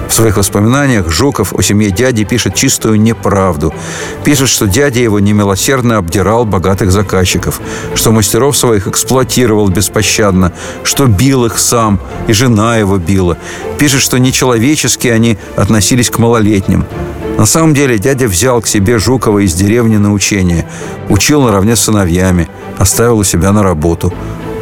В 0.09 0.13
своих 0.13 0.37
воспоминаниях 0.37 1.07
Жуков 1.07 1.53
о 1.53 1.61
семье 1.61 1.91
дяди 1.91 2.23
пишет 2.23 2.55
чистую 2.55 2.99
неправду. 2.99 3.73
Пишет, 4.23 4.49
что 4.49 4.65
дядя 4.65 4.99
его 4.99 5.19
немилосердно 5.19 5.97
обдирал 5.97 6.45
богатых 6.45 6.91
заказчиков, 6.91 7.61
что 7.93 8.11
мастеров 8.11 8.57
своих 8.57 8.87
эксплуатировал 8.87 9.69
беспощадно, 9.69 10.51
что 10.83 11.05
бил 11.05 11.45
их 11.45 11.59
сам, 11.59 11.99
и 12.27 12.33
жена 12.33 12.77
его 12.77 12.97
била. 12.97 13.37
Пишет, 13.77 14.01
что 14.01 14.17
нечеловечески 14.17 15.07
они 15.07 15.37
относились 15.55 16.09
к 16.09 16.17
малолетним. 16.17 16.85
На 17.37 17.45
самом 17.45 17.75
деле 17.75 17.99
дядя 17.99 18.27
взял 18.27 18.61
к 18.61 18.67
себе 18.67 18.97
Жукова 18.97 19.39
из 19.39 19.53
деревни 19.53 19.97
на 19.97 20.11
учение, 20.11 20.67
учил 21.07 21.43
наравне 21.43 21.75
с 21.75 21.81
сыновьями, 21.81 22.49
оставил 22.79 23.19
у 23.19 23.23
себя 23.23 23.51
на 23.51 23.61
работу. 23.61 24.11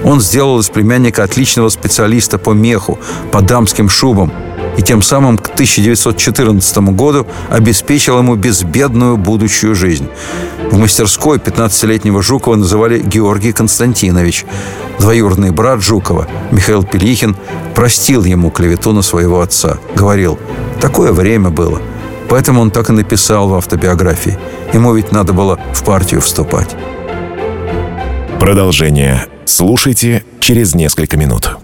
Он 0.03 0.19
сделал 0.19 0.59
из 0.59 0.69
племянника 0.69 1.23
отличного 1.23 1.69
специалиста 1.69 2.37
по 2.37 2.51
меху, 2.51 2.99
по 3.31 3.41
дамским 3.41 3.87
шубам– 3.87 4.33
и 4.77 4.81
тем 4.81 5.01
самым 5.01 5.37
к 5.37 5.49
1914 5.49 6.77
году 6.95 7.27
обеспечил 7.49 8.19
ему 8.19 8.35
безбедную 8.35 9.17
будущую 9.17 9.75
жизнь. 9.75 10.07
В 10.71 10.77
мастерской 10.77 11.39
15-летнего 11.39 12.21
Жукова 12.21 12.55
называли 12.55 12.99
Георгий 12.99 13.51
Константинович. 13.51 14.45
Двоюродный 14.99 15.51
брат 15.51 15.81
Жукова, 15.81 16.27
Михаил 16.51 16.83
Пелихин, 16.83 17.35
простил 17.75 18.23
ему 18.23 18.51
клевету 18.51 18.93
на 18.93 19.01
своего 19.01 19.41
отца. 19.41 19.79
Говорил, 19.95 20.39
такое 20.79 21.11
время 21.11 21.49
было. 21.49 21.81
Поэтому 22.29 22.61
он 22.61 22.71
так 22.71 22.89
и 22.89 22.93
написал 22.93 23.47
в 23.47 23.55
автобиографии. 23.55 24.37
Ему 24.73 24.93
ведь 24.93 25.11
надо 25.11 25.33
было 25.33 25.59
в 25.73 25.83
партию 25.83 26.21
вступать. 26.21 26.75
Продолжение 28.39 29.25
слушайте 29.45 30.23
через 30.39 30.75
несколько 30.75 31.17
минут. 31.17 31.57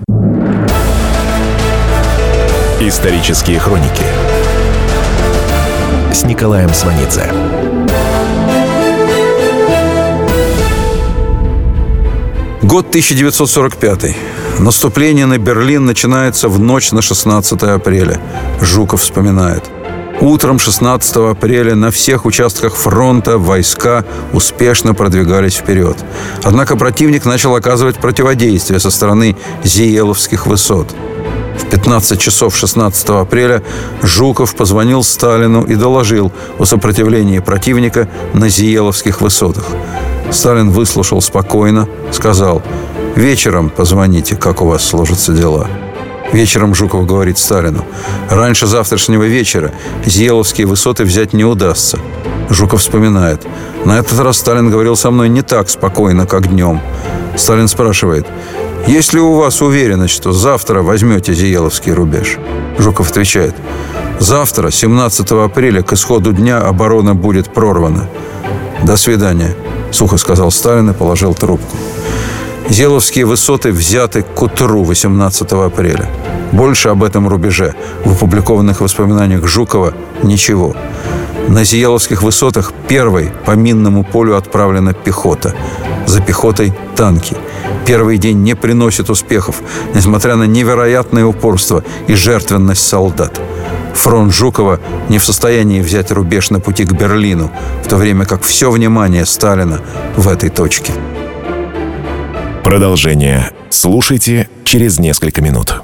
Исторические 2.86 3.60
хроники 3.60 4.04
с 6.12 6.26
Николаем 6.26 6.74
Сванидзе. 6.74 7.32
Год 12.62 12.89
1945. 12.89 14.17
Наступление 14.60 15.28
на 15.28 15.38
Берлин 15.38 15.86
начинается 15.86 16.50
в 16.50 16.60
ночь 16.60 16.91
на 16.91 17.02
16 17.02 17.63
апреля. 17.63 18.19
Жуков 18.60 19.02
вспоминает. 19.02 19.63
Утром 20.19 20.60
16 20.60 21.15
апреля 21.15 21.76
на 21.76 21.89
всех 21.89 22.26
участках 22.26 22.76
фронта 22.76 23.38
войска 23.38 24.04
успешно 24.34 24.93
продвигались 24.93 25.56
вперед. 25.56 25.96
Однако 26.43 26.76
противник 26.76 27.24
начал 27.24 27.56
оказывать 27.56 27.96
противодействие 27.96 28.82
со 28.82 28.91
стороны 28.91 29.38
Зиеловских 29.63 30.48
высот– 30.48 30.93
15 31.73 32.21
часов 32.21 32.55
16 32.55 33.09
апреля 33.09 33.63
Жуков 34.03 34.55
позвонил 34.55 35.03
Сталину 35.03 35.63
и 35.63 35.73
доложил 35.73 36.31
о 36.59 36.65
сопротивлении 36.65 37.39
противника 37.39 38.07
на 38.36 38.47
Зиеловских 38.47 39.21
высотах. 39.21 39.65
Сталин 40.29 40.69
выслушал 40.69 41.19
спокойно, 41.19 41.89
сказал 42.12 42.62
«Вечером 43.15 43.71
позвоните, 43.71 44.36
как 44.36 44.62
у 44.62 44.67
вас 44.67 44.86
сложатся 44.86 45.33
дела». 45.33 45.67
Вечером 46.31 46.75
Жуков 46.75 47.07
говорит 47.07 47.39
Сталину 47.39 47.83
«Раньше 48.29 48.67
завтрашнего 48.67 49.23
вечера 49.23 49.73
Зиеловские 50.05 50.67
высоты 50.67 51.05
взять 51.05 51.33
не 51.33 51.43
удастся». 51.43 51.97
Жуков 52.49 52.82
вспоминает 52.82 53.45
«На 53.86 53.99
этот 53.99 54.19
раз 54.19 54.38
Сталин 54.38 54.69
говорил 54.69 54.95
со 54.95 55.12
мной 55.12 55.29
не 55.29 55.41
так 55.41 55.69
спокойно, 55.69 56.25
как 56.25 56.47
днем». 56.47 56.82
Сталин 57.36 57.67
спрашивает 57.67 58.27
есть 58.88 59.13
ли 59.13 59.19
у 59.21 59.36
вас 59.36 59.62
уверенность, 59.62 60.13
что 60.13 60.34
завтра 60.34 60.82
возьмете 60.82 61.34
Зиеловский 61.34 61.93
рубеж? 61.93 62.38
Жуков 62.77 63.12
отвечает. 63.12 63.56
Завтра, 64.19 64.71
17 64.71 65.32
апреля, 65.32 65.82
к 65.82 65.93
исходу 65.93 66.34
дня 66.34 66.60
оборона 66.60 67.15
будет 67.15 67.53
прорвана. 67.53 68.10
До 68.84 68.97
свидания, 68.97 69.56
сухо 69.91 70.17
сказал 70.17 70.51
Сталин 70.51 70.89
и 70.89 70.93
положил 70.93 71.34
трубку. 71.34 71.77
Зеловские 72.69 73.25
высоты 73.25 73.71
взяты 73.71 74.23
к 74.23 74.41
утру 74.41 74.84
18 74.84 75.51
апреля. 75.53 76.10
Больше 76.51 76.89
об 76.89 77.03
этом 77.03 77.29
рубеже 77.29 77.75
в 78.03 78.12
опубликованных 78.13 78.82
воспоминаниях 78.82 79.47
Жукова 79.47 79.93
ничего. 80.23 80.75
На 81.47 81.63
Зиеловских 81.63 82.23
высотах 82.23 82.73
первой 82.88 83.32
по 83.45 83.51
минному 83.51 84.03
полю 84.03 84.36
отправлена 84.36 84.93
пехота. 84.93 85.56
За 86.06 86.21
пехотой– 86.21 86.73
танки– 86.95 87.36
Первый 87.86 88.17
день 88.17 88.43
не 88.43 88.56
приносит 88.56 89.10
успехов, 89.10 89.62
несмотря 89.93 90.36
на 90.36 90.45
невероятное 90.45 91.25
упорство 91.25 91.84
и 92.08 92.15
жертвенность 92.15 92.86
солдат. 92.86 93.41
Фронт 93.93 94.34
Жукова 94.34 94.79
не 95.10 95.19
в 95.19 95.25
состоянии 95.25 95.82
взять 95.82 96.12
рубеж 96.12 96.49
на 96.49 96.60
пути 96.60 96.86
к 96.86 96.93
Берлину, 96.93 97.51
в 97.84 97.88
то 97.88 97.97
время 97.97 98.25
как 98.25 98.43
все 98.43 98.71
внимание 98.71 99.25
Сталина 99.25 99.82
в 100.15 100.27
этой 100.29 100.49
точке. 100.49 100.93
Продолжение 102.63 103.51
слушайте 103.69 104.47
через 104.63 104.97
несколько 104.97 105.41
минут. 105.41 105.84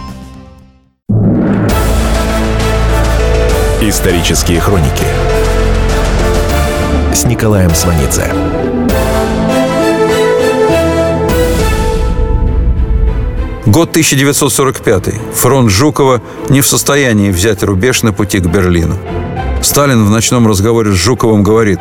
Исторические 3.83 4.59
хроники 4.59 5.05
с 7.15 7.25
Николаем 7.25 7.73
Сванидзе. 7.73 8.31
Год 13.65 13.89
1945. 13.89 15.15
Фронт 15.33 15.71
Жукова 15.71 16.21
не 16.49 16.61
в 16.61 16.67
состоянии 16.67 17.31
взять 17.31 17.63
рубеж 17.63 18.03
на 18.03 18.13
пути 18.13 18.37
к 18.37 18.45
Берлину. 18.45 18.97
Сталин 19.63 20.05
в 20.05 20.11
ночном 20.11 20.47
разговоре 20.47 20.91
с 20.91 20.95
Жуковым 20.95 21.41
говорит, 21.41 21.79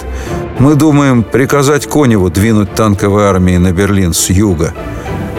«Мы 0.58 0.76
думаем 0.76 1.22
приказать 1.22 1.86
Коневу 1.86 2.30
двинуть 2.30 2.74
танковой 2.74 3.24
армии 3.24 3.58
на 3.58 3.72
Берлин 3.72 4.14
с 4.14 4.30
юга». 4.30 4.72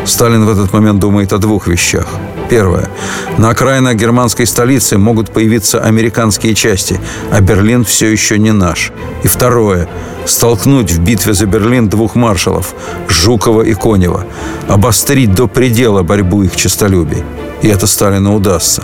Сталин 0.05 0.45
в 0.45 0.49
этот 0.49 0.71
момент 0.73 0.99
думает 0.99 1.33
о 1.33 1.39
двух 1.39 1.65
вещах. 1.65 2.05
Первое. 2.51 2.89
На 3.37 3.51
окраинах 3.51 3.95
германской 3.95 4.45
столицы 4.45 4.97
могут 4.97 5.31
появиться 5.31 5.79
американские 5.79 6.53
части, 6.53 6.99
а 7.31 7.39
Берлин 7.39 7.85
все 7.85 8.11
еще 8.11 8.37
не 8.37 8.51
наш. 8.51 8.91
И 9.23 9.29
второе. 9.29 9.87
Столкнуть 10.25 10.91
в 10.91 10.99
битве 10.99 11.33
за 11.33 11.45
Берлин 11.45 11.87
двух 11.87 12.15
маршалов– 12.15 12.75
Жукова 13.07 13.61
и 13.61 13.73
Конева. 13.73 14.25
Обострить 14.67 15.33
до 15.33 15.47
предела 15.47 16.03
борьбу 16.03 16.43
их 16.43 16.57
честолюбий. 16.57 17.23
И 17.61 17.67
это 17.67 17.87
Сталину 17.87 18.35
удастся. 18.35 18.83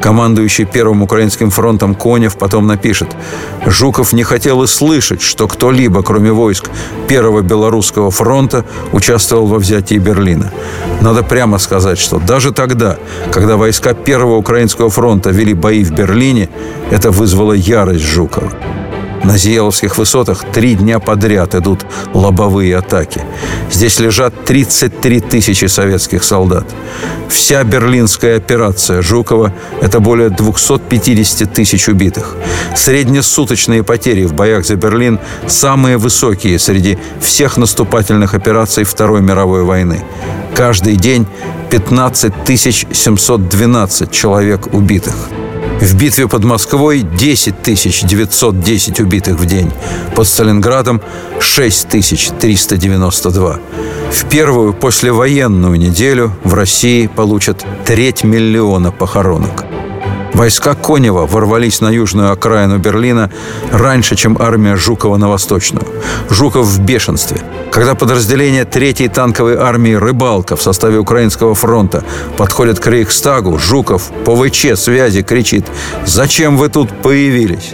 Командующий 0.00 0.64
Первым 0.64 1.02
Украинским 1.02 1.50
фронтом 1.50 1.94
Конев 1.94 2.36
потом 2.36 2.66
напишет 2.66 3.08
«Жуков 3.66 4.12
не 4.12 4.22
хотел 4.22 4.62
и 4.62 4.66
слышать, 4.66 5.20
что 5.20 5.48
кто-либо, 5.48 6.02
кроме 6.02 6.32
войск 6.32 6.70
Первого 7.08 7.40
Белорусского 7.40 8.10
фронта, 8.10 8.64
участвовал 8.92 9.46
во 9.46 9.58
взятии 9.58 9.96
Берлина. 9.96 10.52
Надо 11.00 11.22
прямо 11.22 11.58
сказать, 11.58 11.98
что 11.98 12.18
даже 12.18 12.52
тогда, 12.52 12.98
когда 13.32 13.56
войска 13.56 13.94
Первого 13.94 14.36
Украинского 14.36 14.90
фронта 14.90 15.30
вели 15.30 15.54
бои 15.54 15.82
в 15.82 15.92
Берлине, 15.92 16.48
это 16.90 17.10
вызвало 17.10 17.52
ярость 17.52 18.04
Жукова. 18.04 18.52
На 19.24 19.38
Зиеловских 19.38 19.98
высотах 19.98 20.44
три 20.52 20.74
дня 20.74 20.98
подряд 20.98 21.54
идут 21.54 21.86
лобовые 22.14 22.76
атаки. 22.76 23.22
Здесь 23.70 23.98
лежат 23.98 24.44
33 24.44 25.20
тысячи 25.20 25.64
советских 25.66 26.22
солдат. 26.24 26.66
Вся 27.28 27.64
берлинская 27.64 28.36
операция 28.36 29.02
Жукова– 29.02 29.52
это 29.80 30.00
более 30.00 30.30
250 30.30 31.52
тысяч 31.52 31.88
убитых. 31.88 32.36
Среднесуточные 32.76 33.82
потери 33.82 34.24
в 34.24 34.34
боях 34.34 34.64
за 34.64 34.76
Берлин 34.76 35.18
самые 35.46 35.96
высокие 35.96 36.58
среди 36.58 36.98
всех 37.20 37.56
наступательных 37.56 38.34
операций 38.34 38.84
Второй 38.84 39.22
мировой 39.22 39.64
войны. 39.64 40.04
Каждый 40.54 40.96
день 40.96 41.26
15 41.70 42.32
712 42.92 44.10
человек 44.10 44.72
убитых. 44.72 45.14
В 45.80 45.94
битве 45.94 46.26
под 46.26 46.42
Москвой 46.44 47.02
10 47.02 47.54
910 48.06 49.00
убитых 49.00 49.38
в 49.38 49.44
день. 49.44 49.70
Под 50.14 50.26
Сталинградом 50.26 51.02
6 51.38 51.88
392. 51.88 53.60
В 54.10 54.24
первую 54.30 54.72
послевоенную 54.72 55.78
неделю 55.78 56.32
в 56.44 56.54
России 56.54 57.06
получат 57.06 57.66
треть 57.84 58.24
миллиона 58.24 58.90
похоронок. 58.90 59.65
Войска 60.36 60.74
Конева 60.74 61.26
ворвались 61.26 61.80
на 61.80 61.88
южную 61.88 62.30
окраину 62.30 62.76
Берлина 62.76 63.30
раньше, 63.72 64.16
чем 64.16 64.36
армия 64.38 64.76
Жукова 64.76 65.16
на 65.16 65.30
восточную. 65.30 65.86
Жуков 66.28 66.66
в 66.66 66.80
бешенстве. 66.80 67.40
Когда 67.72 67.94
подразделение 67.94 68.64
3-й 68.64 69.08
танковой 69.08 69.56
армии 69.56 69.94
«Рыбалка» 69.94 70.54
в 70.56 70.62
составе 70.62 70.98
Украинского 70.98 71.54
фронта 71.54 72.04
подходит 72.36 72.80
к 72.80 72.86
Рейхстагу, 72.86 73.58
Жуков 73.58 74.10
по 74.26 74.36
ВЧ 74.36 74.76
связи 74.78 75.22
кричит 75.22 75.64
«Зачем 76.04 76.58
вы 76.58 76.68
тут 76.68 76.90
появились?» 77.00 77.72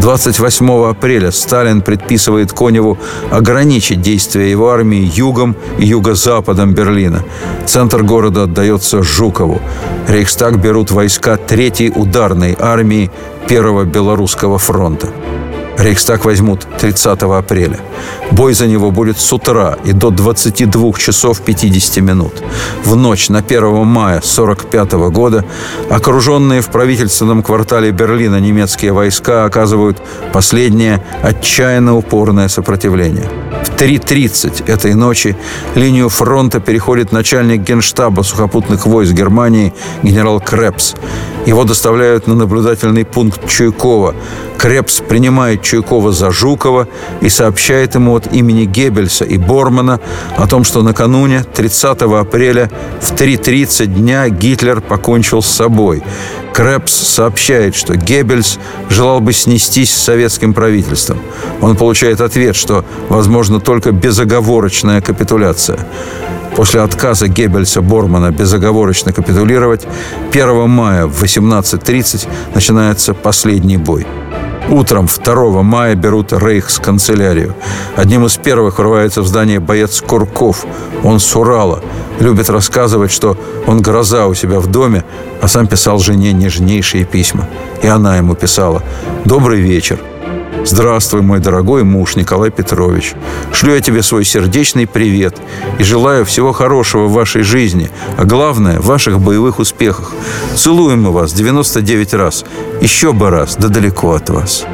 28 0.00 0.90
апреля 0.90 1.30
Сталин 1.30 1.80
предписывает 1.80 2.52
Коневу 2.52 2.98
ограничить 3.30 4.02
действия 4.02 4.50
его 4.50 4.70
армии 4.70 5.10
югом 5.14 5.56
и 5.78 5.86
юго-западом 5.86 6.74
Берлина. 6.74 7.24
Центр 7.64 8.02
города 8.02 8.44
отдается 8.44 9.02
Жукову. 9.02 9.60
Рейхстаг 10.06 10.58
берут 10.58 10.90
войска 10.90 11.36
Третьей 11.36 11.90
ударной 11.90 12.56
армии 12.60 13.10
Первого 13.48 13.84
Белорусского 13.84 14.58
фронта. 14.58 15.08
Рейхстаг 15.78 16.24
возьмут 16.24 16.66
30 16.78 17.22
апреля. 17.22 17.78
Бой 18.30 18.54
за 18.54 18.66
него 18.66 18.90
будет 18.90 19.18
с 19.18 19.32
утра 19.32 19.76
и 19.84 19.92
до 19.92 20.10
22 20.10 20.92
часов 20.94 21.40
50 21.42 22.02
минут. 22.02 22.42
В 22.84 22.96
ночь 22.96 23.28
на 23.28 23.38
1 23.38 23.84
мая 23.84 24.18
1945 24.18 24.92
года 25.10 25.44
окруженные 25.90 26.60
в 26.60 26.68
правительственном 26.68 27.42
квартале 27.42 27.90
Берлина 27.90 28.40
немецкие 28.40 28.92
войска 28.92 29.44
оказывают 29.44 30.02
последнее 30.32 31.04
отчаянно 31.22 31.96
упорное 31.96 32.48
сопротивление. 32.48 33.28
В 33.64 33.70
3.30 33.76 34.70
этой 34.70 34.94
ночи 34.94 35.36
линию 35.74 36.08
фронта 36.08 36.60
переходит 36.60 37.12
начальник 37.12 37.60
генштаба 37.60 38.22
сухопутных 38.22 38.86
войск 38.86 39.12
Германии 39.12 39.74
генерал 40.02 40.40
Крепс. 40.40 40.94
Его 41.46 41.62
доставляют 41.64 42.26
на 42.26 42.34
наблюдательный 42.34 43.04
пункт 43.04 43.48
Чуйкова. 43.48 44.14
Крепс 44.58 45.00
принимает 45.00 45.62
Чуйкова 45.62 46.10
за 46.10 46.32
Жукова 46.32 46.88
и 47.20 47.28
сообщает 47.28 47.94
ему 47.94 48.16
от 48.16 48.32
имени 48.32 48.64
Геббельса 48.64 49.24
и 49.24 49.38
Бормана 49.38 50.00
о 50.36 50.48
том, 50.48 50.64
что 50.64 50.82
накануне, 50.82 51.44
30 51.54 52.02
апреля, 52.02 52.68
в 53.00 53.12
3.30 53.12 53.86
дня 53.86 54.28
Гитлер 54.28 54.80
покончил 54.80 55.40
с 55.40 55.46
собой. 55.46 56.02
Крепс 56.52 56.92
сообщает, 56.92 57.76
что 57.76 57.94
Геббельс 57.94 58.58
желал 58.88 59.20
бы 59.20 59.32
снестись 59.32 59.94
с 59.94 60.02
советским 60.02 60.52
правительством. 60.52 61.18
Он 61.60 61.76
получает 61.76 62.20
ответ, 62.20 62.56
что 62.56 62.84
возможно 63.08 63.60
только 63.60 63.92
безоговорочная 63.92 65.00
капитуляция. 65.00 65.78
После 66.56 66.80
отказа 66.80 67.28
Геббельса 67.28 67.82
Бормана 67.82 68.30
безоговорочно 68.30 69.12
капитулировать 69.12 69.86
1 70.32 70.70
мая 70.70 71.06
в 71.06 71.22
18.30 71.22 72.28
начинается 72.54 73.12
последний 73.12 73.76
бой. 73.76 74.06
Утром 74.70 75.06
2 75.06 75.62
мая 75.62 75.94
берут 75.94 76.32
Рейхс-канцелярию. 76.32 77.54
Одним 77.94 78.24
из 78.24 78.36
первых 78.38 78.78
врывается 78.78 79.20
в 79.20 79.26
здание 79.26 79.60
боец 79.60 80.00
Курков. 80.00 80.64
Он 81.04 81.20
с 81.20 81.36
Урала. 81.36 81.82
Любит 82.20 82.48
рассказывать, 82.48 83.12
что 83.12 83.36
он 83.66 83.82
гроза 83.82 84.26
у 84.26 84.34
себя 84.34 84.58
в 84.58 84.66
доме, 84.66 85.04
а 85.42 85.48
сам 85.48 85.66
писал 85.66 85.98
жене 85.98 86.32
нежнейшие 86.32 87.04
письма. 87.04 87.46
И 87.82 87.86
она 87.86 88.16
ему 88.16 88.34
писала 88.34 88.82
«Добрый 89.26 89.60
вечер. 89.60 90.00
Здравствуй, 90.68 91.22
мой 91.22 91.38
дорогой 91.38 91.84
муж 91.84 92.16
Николай 92.16 92.50
Петрович. 92.50 93.14
Шлю 93.52 93.72
я 93.72 93.80
тебе 93.80 94.02
свой 94.02 94.24
сердечный 94.24 94.88
привет 94.88 95.36
и 95.78 95.84
желаю 95.84 96.24
всего 96.24 96.52
хорошего 96.52 97.06
в 97.06 97.12
вашей 97.12 97.42
жизни, 97.42 97.88
а 98.18 98.24
главное, 98.24 98.80
в 98.80 98.86
ваших 98.86 99.20
боевых 99.20 99.60
успехах. 99.60 100.10
Целуем 100.56 101.04
мы 101.04 101.12
вас 101.12 101.32
99 101.32 102.14
раз, 102.14 102.44
еще 102.80 103.12
бы 103.12 103.30
раз, 103.30 103.54
да 103.54 103.68
далеко 103.68 104.14
от 104.14 104.28
вас. 104.28 104.64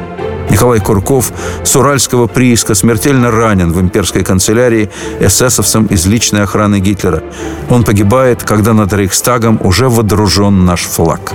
Николай 0.49 0.79
Курков 0.79 1.31
с 1.63 1.75
уральского 1.75 2.25
прииска 2.25 2.73
смертельно 2.73 3.29
ранен 3.29 3.71
в 3.71 3.79
имперской 3.79 4.23
канцелярии 4.23 4.89
эсэсовцем 5.19 5.85
из 5.85 6.07
личной 6.07 6.41
охраны 6.41 6.79
Гитлера. 6.79 7.21
Он 7.69 7.83
погибает, 7.83 8.43
когда 8.43 8.73
над 8.73 8.91
Рейхстагом 8.93 9.59
уже 9.63 9.89
водружен 9.89 10.65
наш 10.65 10.81
флаг. 10.85 11.33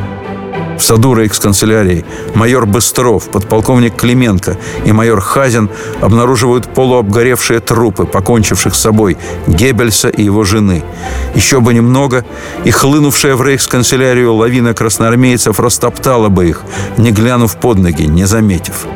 В 0.79 0.83
саду 0.83 1.15
рейхсканцелярии 1.15 2.05
майор 2.35 2.65
Быстров, 2.65 3.29
подполковник 3.31 3.97
Клименко 3.97 4.57
и 4.85 4.93
майор 4.93 5.21
Хазин 5.21 5.69
обнаруживают 6.01 6.73
полуобгоревшие 6.73 7.61
трупы, 7.61 8.05
покончивших 8.05 8.75
с 8.75 8.81
собой 8.81 9.19
Геббельса 9.49 10.09
и 10.09 10.23
его 10.23 10.45
жены. 10.45 10.85
Еще 11.35 11.61
бы 11.61 11.75
немного, 11.75 12.25
и 12.65 12.71
хлынувшая 12.71 13.35
в 13.35 13.43
рейхсканцелярию 13.43 14.33
лавина 14.33 14.73
красноармейцев 14.73 15.59
растоптала 15.59 16.29
бы 16.29 16.49
их, 16.49 16.63
не 16.97 17.11
глянув 17.11 17.57
под 17.57 17.79
ноги, 17.79 18.05
не 18.05 18.25
заметив. 18.25 18.87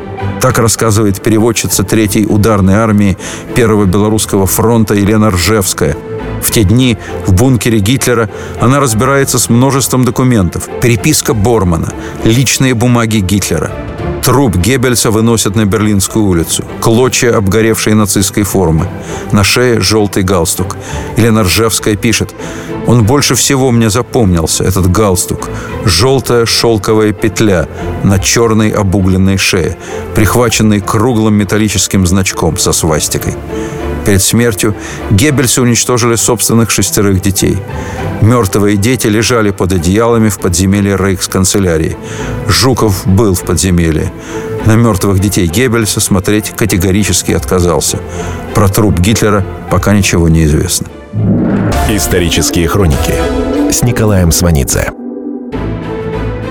Так 0.43 0.57
рассказывает 0.57 1.21
переводчица 1.21 1.85
Третьей 1.85 2.25
ударной 2.25 2.73
армии 2.73 3.17
Первого 3.55 3.85
Белорусского 3.85 4.45
фронта 4.45 4.93
Елена 4.93 5.29
Ржевская– 5.29 5.95
в 6.43 6.51
те 6.51 6.65
дни 6.65 6.97
в 7.25 7.33
бункере 7.33 7.79
Гитлера 7.79 8.29
она 8.59 8.81
разбирается 8.81 9.39
с 9.39 9.49
множеством 9.49 10.03
документов. 10.03 10.67
Переписка 10.81 11.33
Бормана, 11.33 11.93
личные 12.25 12.73
бумаги 12.73 13.19
Гитлера. 13.19 13.71
Труп 14.23 14.55
Геббельса 14.55 15.11
выносят 15.11 15.55
на 15.55 15.65
Берлинскую 15.65 16.25
улицу. 16.25 16.63
Клочья 16.79 17.35
обгоревшей 17.37 17.93
нацистской 17.93 18.43
формы. 18.43 18.87
На 19.31 19.43
шее 19.43 19.81
желтый 19.81 20.23
галстук. 20.23 20.77
Елена 21.17 21.43
Ржевская 21.43 21.95
пишет. 21.95 22.33
«Он 22.87 23.03
больше 23.03 23.35
всего 23.35 23.71
мне 23.71 23.89
запомнился, 23.89 24.63
этот 24.63 24.89
галстук. 24.91 25.49
Желтая 25.85 26.45
шелковая 26.45 27.11
петля 27.11 27.67
на 28.03 28.17
черной 28.19 28.69
обугленной 28.69 29.37
шее, 29.37 29.77
прихваченной 30.15 30.79
круглым 30.79 31.33
металлическим 31.33 32.07
значком 32.07 32.57
со 32.57 32.71
свастикой. 32.71 33.35
Перед 34.05 34.21
смертью 34.21 34.75
Геббельсы 35.11 35.61
уничтожили 35.61 36.15
собственных 36.15 36.71
шестерых 36.71 37.21
детей. 37.21 37.57
Мертвые 38.21 38.77
дети 38.77 39.07
лежали 39.07 39.51
под 39.51 39.73
одеялами 39.73 40.29
в 40.29 40.39
подземелье 40.39 40.97
рейхсканцелярии. 40.97 41.97
Жуков 42.47 43.07
был 43.07 43.33
в 43.33 43.41
подземелье. 43.43 44.11
На 44.65 44.75
мертвых 44.75 45.19
детей 45.19 45.47
Геббельса 45.47 45.99
смотреть 45.99 46.51
категорически 46.51 47.31
отказался. 47.31 47.99
Про 48.53 48.67
труп 48.67 48.99
Гитлера 48.99 49.45
пока 49.69 49.93
ничего 49.93 50.29
не 50.29 50.45
известно. 50.45 50.87
Исторические 51.89 52.67
хроники 52.67 53.13
с 53.71 53.83
Николаем 53.83 54.31
Сванидзе. 54.31 54.91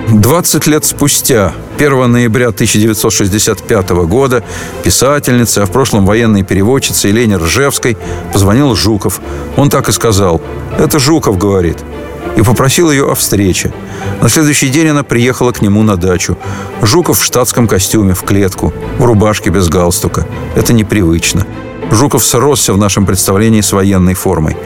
20 0.09 0.67
лет 0.67 0.85
спустя, 0.85 1.53
1 1.77 2.11
ноября 2.11 2.49
1965 2.49 3.91
года, 4.07 4.43
писательница, 4.83 5.63
а 5.63 5.67
в 5.67 5.71
прошлом 5.71 6.07
военной 6.07 6.43
переводчице 6.43 7.09
Елене 7.09 7.37
Ржевской 7.37 7.97
позвонил 8.33 8.75
Жуков. 8.75 9.21
Он 9.57 9.71
так 9.71 9.89
и 9.89 9.93
сказал. 9.93 10.41
«Это 10.79 10.99
Жуков,— 10.99 11.39
говорит, 11.39 11.79
и 12.37 12.43
попросил 12.43 12.91
ее 12.91 13.11
о 13.11 13.15
встрече. 13.15 13.73
На 14.21 14.29
следующий 14.29 14.69
день 14.69 14.89
она 14.89 15.03
приехала 15.03 15.53
к 15.53 15.63
нему 15.63 15.83
на 15.83 15.97
дачу. 15.97 16.37
Жуков 16.83 17.19
в 17.19 17.25
штатском 17.25 17.67
костюме, 17.67 18.15
в 18.15 18.23
клетку, 18.23 18.73
в 18.99 19.05
рубашке 19.05 19.51
без 19.51 19.69
галстука. 19.69 20.27
Это 20.55 20.73
непривычно. 20.73 21.47
Жуков 21.91 22.25
сросся 22.25 22.73
в 22.73 22.79
нашем 22.79 23.05
представлении 23.05 23.61
с 23.61 23.73
военной 23.73 24.15
формой. 24.15 24.57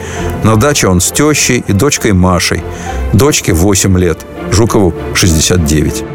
На 0.43 0.55
даче 0.55 0.87
он 0.87 1.01
с 1.01 1.11
тещей 1.11 1.63
и 1.67 1.73
дочкой 1.73 2.13
Машей. 2.13 2.63
Дочке 3.13 3.53
8 3.53 3.97
лет, 3.99 4.25
Жукову 4.51 4.93
69. 5.13 6.05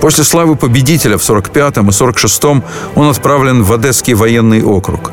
После 0.00 0.24
славы 0.24 0.56
победителя 0.56 1.18
в 1.18 1.22
45-м 1.22 1.88
и 1.88 1.90
46-м 1.90 2.62
он 2.94 3.08
отправлен 3.08 3.62
в 3.62 3.72
Одесский 3.72 4.14
военный 4.14 4.62
округ. 4.62 5.12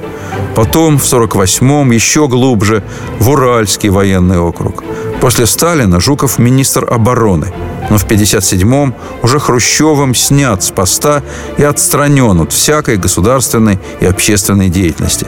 Потом 0.55 0.99
в 0.99 1.03
48-м 1.03 1.91
еще 1.91 2.27
глубже 2.27 2.83
в 3.19 3.29
Уральский 3.29 3.89
военный 3.89 4.39
округ. 4.39 4.83
После 5.23 5.45
Сталина 5.45 6.01
Жуков 6.01 6.37
министр 6.37 6.85
обороны– 6.91 7.53
но 7.89 7.97
в 7.97 8.05
1957-м 8.05 8.95
уже 9.21 9.39
Хрущевым 9.39 10.15
снят 10.15 10.63
с 10.63 10.71
поста 10.71 11.21
и 11.57 11.63
отстранен 11.63 12.41
от 12.41 12.51
всякой 12.51 12.97
государственной 12.97 13.79
и 13.99 14.05
общественной 14.05 14.69
деятельности. 14.69 15.27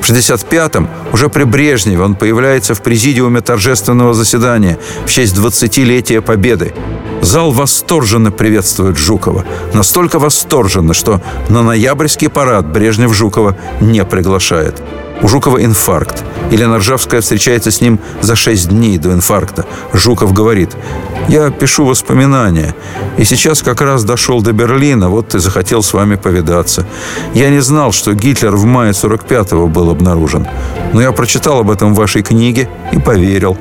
В 0.00 0.10
1965-м 0.10 0.88
уже 1.12 1.28
при 1.28 1.44
Брежневе 1.44 2.02
он 2.02 2.14
появляется 2.14 2.74
в 2.74 2.82
президиуме 2.82 3.40
торжественного 3.40 4.14
заседания 4.14 4.78
в 5.04 5.10
честь 5.10 5.36
20-летия 5.36 6.20
Победы. 6.20 6.74
Зал 7.22 7.50
восторженно 7.50 8.30
приветствует 8.30 8.96
Жукова. 8.96 9.44
Настолько 9.74 10.18
восторженно, 10.18 10.94
что 10.94 11.20
на 11.48 11.62
ноябрьский 11.62 12.28
парад 12.28 12.66
Брежнев 12.66 13.12
Жукова 13.12 13.56
не 13.80 14.04
приглашает. 14.04 14.80
У 15.22 15.28
Жукова 15.28 15.64
инфаркт. 15.64 16.24
Елена 16.50 16.78
Ржавская 16.78 17.20
встречается 17.20 17.70
с 17.70 17.80
ним 17.80 17.98
за 18.20 18.36
шесть 18.36 18.68
дней 18.68 18.98
до 18.98 19.12
инфаркта. 19.12 19.64
Жуков 19.92 20.32
говорит, 20.32 20.76
«Я 21.28 21.50
пишу 21.50 21.84
воспоминания, 21.84 22.74
и 23.18 23.24
сейчас 23.24 23.62
как 23.62 23.80
раз 23.80 24.04
дошел 24.04 24.40
до 24.40 24.52
Берлина, 24.52 25.08
вот 25.08 25.34
и 25.34 25.38
захотел 25.38 25.82
с 25.82 25.92
вами 25.92 26.14
повидаться. 26.16 26.86
Я 27.34 27.50
не 27.50 27.60
знал, 27.60 27.92
что 27.92 28.14
Гитлер 28.14 28.54
в 28.54 28.64
мае 28.64 28.92
45-го 28.92 29.66
был 29.66 29.90
обнаружен, 29.90 30.46
но 30.92 31.02
я 31.02 31.12
прочитал 31.12 31.60
об 31.60 31.70
этом 31.70 31.94
в 31.94 31.98
вашей 31.98 32.22
книге 32.22 32.68
и 32.92 32.98
поверил». 32.98 33.56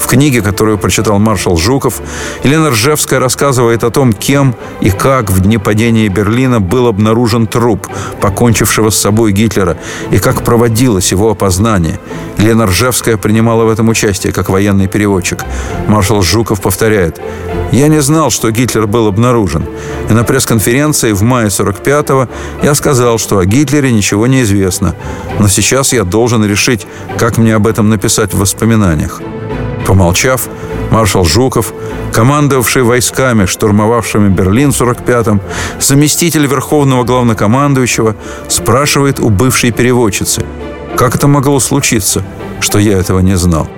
В 0.00 0.06
книге, 0.06 0.40
которую 0.40 0.78
прочитал 0.78 1.18
маршал 1.18 1.56
Жуков, 1.56 2.00
Елена 2.42 2.70
Ржевская 2.70 3.20
рассказывает 3.20 3.84
о 3.84 3.90
том, 3.90 4.12
кем 4.12 4.56
и 4.80 4.90
как 4.90 5.30
в 5.30 5.40
дни 5.40 5.58
падения 5.58 6.08
Берлина 6.08 6.60
был 6.60 6.88
обнаружен 6.88 7.46
труп, 7.46 7.86
покончившего 8.20 8.90
с 8.90 8.96
собой 8.96 9.32
Гитлера, 9.32 9.76
и 10.10 10.18
как 10.18 10.42
проводилось 10.42 11.12
его 11.12 11.30
опознание. 11.30 12.00
Елена 12.38 12.66
Ржевская 12.66 13.18
принимала 13.18 13.64
в 13.64 13.68
этом 13.68 13.88
участие 13.88 14.32
как 14.32 14.48
военный 14.48 14.88
переводчик. 14.88 15.44
Маршал 15.86 16.22
Жуков 16.22 16.60
повторяет, 16.62 17.20
«Я 17.70 17.88
не 17.88 18.00
знал, 18.00 18.30
что 18.30 18.50
Гитлер 18.50 18.86
был 18.86 19.06
обнаружен. 19.06 19.66
И 20.08 20.12
на 20.12 20.24
пресс-конференции 20.24 21.12
в 21.12 21.22
мае 21.22 21.48
45-го 21.48 22.28
я 22.62 22.74
сказал, 22.74 23.18
что 23.18 23.38
о 23.38 23.44
Гитлере 23.44 23.92
ничего 23.92 24.26
не 24.26 24.42
известно. 24.42 24.96
Но 25.38 25.46
сейчас 25.46 25.92
я 25.92 26.04
должен 26.04 26.44
решить, 26.44 26.86
как 27.18 27.36
мне 27.36 27.54
об 27.54 27.66
этом 27.66 27.90
написать 27.90 28.32
в 28.32 28.38
воспоминаниях». 28.38 29.20
Помолчав, 29.86 30.48
маршал 30.90 31.24
Жуков, 31.24 31.72
командовавший 32.12 32.82
войсками, 32.82 33.46
штурмовавшими 33.46 34.28
Берлин 34.28 34.72
в 34.72 34.80
45-м, 34.80 35.40
заместитель 35.80 36.46
верховного 36.46 37.04
главнокомандующего, 37.04 38.14
спрашивает 38.48 39.20
у 39.20 39.30
бывшей 39.30 39.70
переводчицы, 39.72 40.44
как 40.96 41.14
это 41.14 41.28
могло 41.28 41.60
случиться, 41.60 42.22
что 42.60 42.78
я 42.78 42.98
этого 42.98 43.20
не 43.20 43.36
знал. 43.36 43.68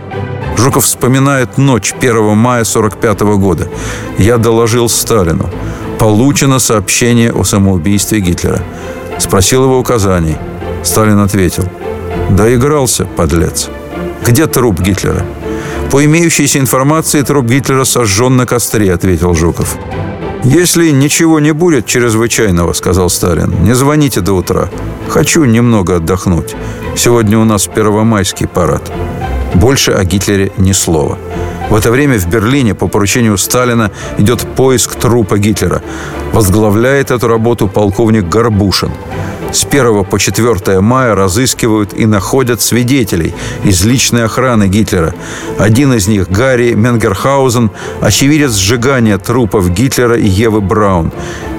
Жуков 0.57 0.85
вспоминает 0.85 1.59
ночь 1.59 1.95
1 2.01 2.37
мая 2.37 2.65
45 2.65 3.23
-го 3.23 3.37
года. 3.37 3.69
Я 4.19 4.39
доложил 4.39 4.89
Сталину. 4.89 5.49
Получено 5.99 6.59
сообщение 6.59 7.33
о 7.33 7.45
самоубийстве 7.45 8.21
Гитлера. 8.21 8.61
Спросил 9.19 9.65
его 9.65 9.79
указаний. 9.79 10.37
Сталин 10.83 11.19
ответил. 11.19 11.65
Доигрался, 12.31 13.05
подлец. 13.05 13.71
Где 14.27 14.47
труп 14.47 14.81
Гитлера? 14.81 15.25
«По 15.93 16.03
имеющейся 16.07 16.59
информации, 16.59 17.21
труп 17.21 17.45
Гитлера 17.45 17.85
сожжен 17.85 18.35
на 18.37 18.47
костре»,— 18.47 18.91
ответил 18.95 19.35
Жуков. 19.35 19.77
«Если 20.43 20.91
ничего 20.91 21.39
не 21.39 21.53
будет 21.53 21.85
чрезвычайного»,— 21.85 22.73
сказал 22.75 23.11
Сталин,— 23.11 23.55
«не 23.63 23.75
звоните 23.75 24.23
до 24.23 24.33
утра. 24.33 24.71
Хочу 25.11 25.45
немного 25.45 25.97
отдохнуть. 25.97 26.57
Сегодня 26.97 27.39
у 27.39 27.45
нас 27.45 27.67
первомайский 27.67 28.49
парад». 28.49 28.91
Больше 29.55 29.93
о 29.93 30.03
Гитлере 30.05 30.51
ни 30.57 30.73
слова. 30.73 31.19
В 31.73 31.75
это 31.75 31.91
время 31.91 32.19
в 32.19 32.27
Берлине 32.27 32.75
по 32.75 32.87
поручению 32.87 33.39
Сталина 33.39 33.91
идет 34.19 34.41
поиск 34.41 34.95
трупа 34.95 35.39
Гитлера. 35.39 35.81
Возглавляет 36.35 37.11
эту 37.11 37.29
работу 37.29 37.67
полковник 37.67 38.29
Горбушин. 38.29 38.91
С 39.55 39.65
1 39.65 40.05
по 40.05 40.19
4 40.19 40.83
мая 40.83 41.15
разыскивают 41.15 41.95
и 41.95 42.05
находят 42.05 42.61
свидетелей 42.61 43.35
из 43.65 43.87
личной 43.87 44.25
охраны 44.25 44.69
Гитлера. 44.69 45.15
Один 45.59 45.95
из 45.95 46.09
них, 46.09 46.29
Гарри 46.29 46.75
Менгерхаузен, 46.75 47.71
очевидец 48.03 48.53
сжигания 48.53 49.17
трупов 49.17 49.71
Гитлера 49.71 50.19
и 50.19 50.27
Евы 50.27 50.61
Браун. 50.61 51.11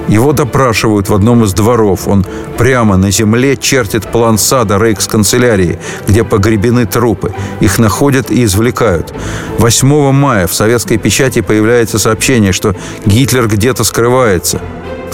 Его 0.08 0.32
допрашивают 0.32 1.08
в 1.08 1.14
одном 1.14 1.44
из 1.44 1.52
дворов. 1.54 2.08
Он 2.08 2.24
прямо 2.58 2.96
на 2.96 3.10
земле 3.10 3.56
чертит 3.56 4.06
план 4.06 4.38
сада 4.38 4.78
рейхсканцелярии, 4.78 5.78
где 6.06 6.24
погребены 6.24 6.86
трупы. 6.86 7.32
Их 7.60 7.78
находят 7.78 8.30
и 8.30 8.44
извлекают. 8.44 9.14
8 9.58 10.12
мая 10.12 10.46
в 10.46 10.54
советской 10.54 10.98
печати 10.98 11.40
появляется 11.40 11.98
сообщение, 11.98 12.52
что 12.52 12.74
Гитлер 13.06 13.48
где-то 13.48 13.84
скрывается. 13.84 14.60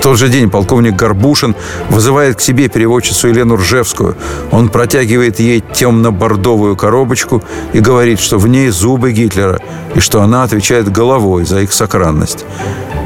В 0.00 0.02
тот 0.02 0.16
же 0.16 0.30
день 0.30 0.48
полковник 0.48 0.96
Горбушин 0.96 1.54
вызывает 1.90 2.36
к 2.36 2.40
себе 2.40 2.68
переводчицу 2.68 3.28
Елену 3.28 3.56
Ржевскую. 3.56 4.16
Он 4.50 4.70
протягивает 4.70 5.40
ей 5.40 5.60
темно-бордовую 5.60 6.74
коробочку 6.74 7.42
и 7.74 7.80
говорит, 7.80 8.18
что 8.18 8.38
в 8.38 8.48
ней 8.48 8.70
зубы 8.70 9.12
Гитлера, 9.12 9.60
и 9.94 10.00
что 10.00 10.22
она 10.22 10.42
отвечает 10.42 10.90
головой 10.90 11.44
за 11.44 11.60
их 11.60 11.72
сохранность. 11.74 12.46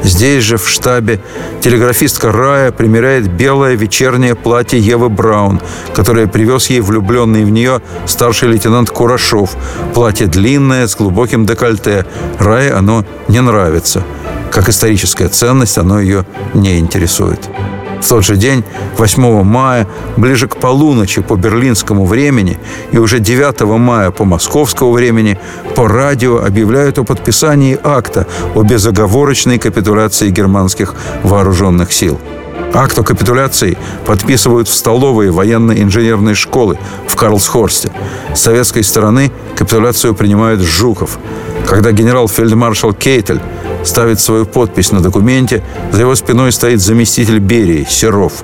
Здесь 0.05 0.43
же, 0.43 0.57
в 0.57 0.69
штабе, 0.69 1.19
телеграфистка 1.61 2.31
Рая 2.31 2.71
примеряет 2.71 3.27
белое 3.27 3.73
вечернее 3.73 4.35
платье 4.35 4.79
Евы 4.79 5.09
Браун, 5.09 5.59
которое 5.95 6.27
привез 6.27 6.69
ей 6.69 6.81
влюбленный 6.81 7.43
в 7.43 7.49
нее 7.49 7.81
старший 8.05 8.49
лейтенант 8.49 8.91
Курашов. 8.91 9.57
Платье 9.95 10.27
длинное, 10.27 10.85
с 10.85 10.95
глубоким 10.95 11.47
декольте. 11.47 12.05
Рае 12.37 12.71
оно 12.71 13.03
не 13.27 13.41
нравится. 13.41 14.03
Как 14.51 14.69
историческая 14.69 15.27
ценность 15.27 15.79
оно 15.79 15.99
ее 15.99 16.23
не 16.53 16.77
интересует. 16.77 17.39
В 18.05 18.07
тот 18.07 18.23
же 18.23 18.35
день, 18.37 18.63
8 18.99 19.43
мая, 19.43 19.87
ближе 20.15 20.47
к 20.47 20.57
полуночи 20.57 21.23
по 21.23 21.35
берлинскому 21.35 22.05
времени 22.05 22.59
и 22.91 22.99
уже 22.99 23.17
9 23.17 23.61
мая 23.79 24.11
по 24.11 24.25
московскому 24.25 24.91
времени 24.91 25.39
по 25.75 25.87
радио 25.87 26.37
объявляют 26.37 26.99
о 26.99 27.03
подписании 27.03 27.79
акта 27.83 28.27
о 28.53 28.61
безоговорочной 28.61 29.57
капитуляции 29.57 30.29
германских 30.29 30.93
вооруженных 31.23 31.91
сил. 31.91 32.19
Акт 32.75 32.99
о 32.99 33.03
капитуляции 33.03 33.75
подписывают 34.05 34.67
в 34.67 34.75
столовой 34.75 35.31
военно-инженерной 35.31 36.35
школы 36.35 36.77
в 37.07 37.15
Карлсхорсте. 37.15 37.91
С 38.35 38.41
советской 38.41 38.83
стороны 38.83 39.31
капитуляцию 39.55 40.13
принимает 40.13 40.59
Жуков. 40.59 41.17
Когда 41.67 41.91
генерал-фельдмаршал 41.91 42.93
Кейтель 42.93 43.41
ставит 43.83 44.19
свою 44.19 44.45
подпись 44.45 44.91
на 44.91 45.01
документе, 45.01 45.63
за 45.91 46.01
его 46.01 46.15
спиной 46.15 46.51
стоит 46.51 46.81
заместитель 46.81 47.39
Берии, 47.39 47.85
Серов. 47.89 48.43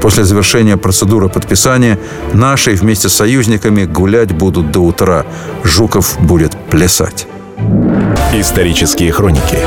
После 0.00 0.24
завершения 0.24 0.76
процедуры 0.76 1.28
подписания 1.28 1.98
наши 2.32 2.72
вместе 2.72 3.08
с 3.08 3.14
союзниками 3.14 3.84
гулять 3.84 4.32
будут 4.32 4.70
до 4.70 4.80
утра. 4.80 5.26
Жуков 5.64 6.16
будет 6.20 6.56
плясать. 6.70 7.26
Исторические 8.32 9.10
хроники 9.10 9.58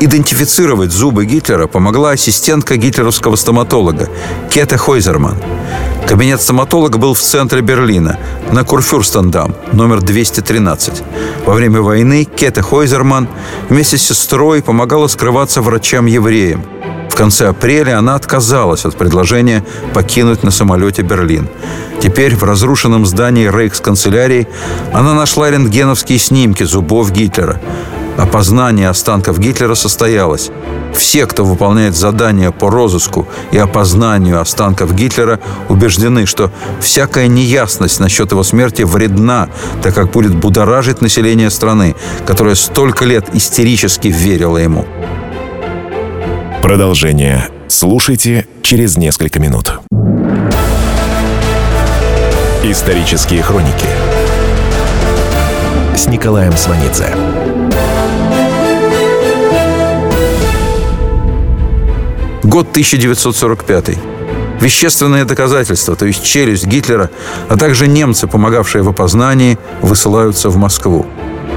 Идентифицировать 0.00 0.92
зубы 0.92 1.24
Гитлера 1.24 1.66
помогла 1.66 2.10
ассистентка 2.10 2.76
гитлеровского 2.76 3.36
стоматолога 3.36 4.10
Кета 4.50 4.76
Хойзерман. 4.76 5.36
Кабинет 6.08 6.42
стоматолога 6.42 6.98
был 6.98 7.14
в 7.14 7.20
центре 7.20 7.62
Берлина, 7.62 8.18
на 8.52 8.62
Курфюрстендам, 8.62 9.54
номер 9.72 10.02
213. 10.02 11.02
Во 11.46 11.54
время 11.54 11.80
войны 11.80 12.24
Кета 12.24 12.60
Хойзерман 12.60 13.26
вместе 13.70 13.96
с 13.96 14.02
сестрой 14.02 14.62
помогала 14.62 15.06
скрываться 15.06 15.62
врачам-евреям. 15.62 16.62
В 17.10 17.14
конце 17.14 17.48
апреля 17.48 17.98
она 17.98 18.16
отказалась 18.16 18.84
от 18.84 18.96
предложения 18.96 19.64
покинуть 19.94 20.42
на 20.42 20.50
самолете 20.50 21.02
Берлин. 21.02 21.48
Теперь 22.02 22.36
в 22.36 22.44
разрушенном 22.44 23.06
здании 23.06 23.48
рейхсканцелярии 23.48 24.46
она 24.92 25.14
нашла 25.14 25.50
рентгеновские 25.50 26.18
снимки 26.18 26.64
зубов 26.64 27.12
Гитлера. 27.12 27.60
Опознание 28.16 28.88
останков 28.88 29.38
Гитлера 29.38 29.74
состоялось. 29.74 30.50
Все, 30.94 31.26
кто 31.26 31.44
выполняет 31.44 31.96
задания 31.96 32.52
по 32.52 32.70
розыску 32.70 33.26
и 33.50 33.58
опознанию 33.58 34.40
останков 34.40 34.94
Гитлера, 34.94 35.40
убеждены, 35.68 36.24
что 36.26 36.52
всякая 36.80 37.26
неясность 37.26 37.98
насчет 37.98 38.30
его 38.30 38.44
смерти 38.44 38.82
вредна, 38.82 39.48
так 39.82 39.94
как 39.94 40.12
будет 40.12 40.34
будоражить 40.34 41.00
население 41.00 41.50
страны, 41.50 41.96
которое 42.24 42.54
столько 42.54 43.04
лет 43.04 43.26
истерически 43.34 44.08
верило 44.08 44.58
ему. 44.58 44.86
Продолжение 46.62 47.48
слушайте 47.66 48.46
через 48.62 48.96
несколько 48.96 49.40
минут. 49.40 49.80
Исторические 52.62 53.42
хроники 53.42 53.88
с 55.96 56.06
Николаем 56.06 56.56
Сванидзе. 56.56 57.14
Год 62.44 62.68
1945. 62.72 63.96
Вещественные 64.60 65.24
доказательства, 65.24 65.96
то 65.96 66.04
есть 66.04 66.22
челюсть 66.22 66.66
Гитлера, 66.66 67.08
а 67.48 67.56
также 67.56 67.88
немцы, 67.88 68.26
помогавшие 68.26 68.82
в 68.82 68.88
опознании, 68.90 69.58
высылаются 69.80 70.50
в 70.50 70.56
Москву. 70.58 71.06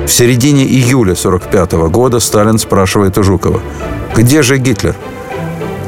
В 0.05 0.09
середине 0.09 0.63
июля 0.63 1.11
1945 1.11 1.91
года 1.91 2.21
Сталин 2.21 2.57
спрашивает 2.57 3.17
у 3.17 3.23
Жукова, 3.23 3.59
где 4.15 4.41
же 4.41 4.57
Гитлер? 4.57 4.95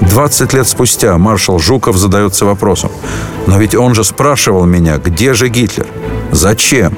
20 0.01 0.53
лет 0.53 0.67
спустя 0.67 1.17
маршал 1.17 1.59
Жуков 1.59 1.95
задается 1.95 2.45
вопросом, 2.45 2.91
но 3.47 3.57
ведь 3.57 3.75
он 3.75 3.95
же 3.95 4.03
спрашивал 4.03 4.65
меня, 4.65 4.97
где 4.97 5.33
же 5.33 5.47
Гитлер? 5.47 5.88
Зачем? 6.31 6.93